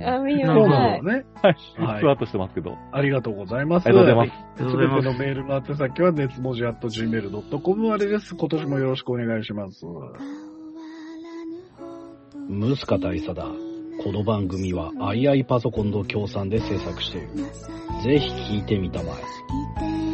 [0.53, 0.55] う。
[0.55, 1.03] そうはい。
[1.03, 1.25] なのね。
[1.41, 1.55] はい。
[1.77, 2.01] はい。
[2.01, 2.75] ふわっとしてますけど。
[2.91, 3.65] ありがとうござい。
[3.65, 3.87] ます。
[3.87, 4.29] ありがとうござい。
[4.29, 4.63] ます。
[4.63, 8.35] すすべてのメールの宛先は、熱文字 at gmail.com までです。
[8.35, 9.45] 今年もよろしくお願い。
[9.45, 9.85] します。
[12.49, 13.45] ムスカ大佐だ。
[14.03, 17.21] この番組は II パソコンの協賛で制作してい。
[17.21, 17.27] る。
[18.03, 18.63] ぜひ聞い。
[18.63, 19.13] てみたま
[19.81, 20.08] え。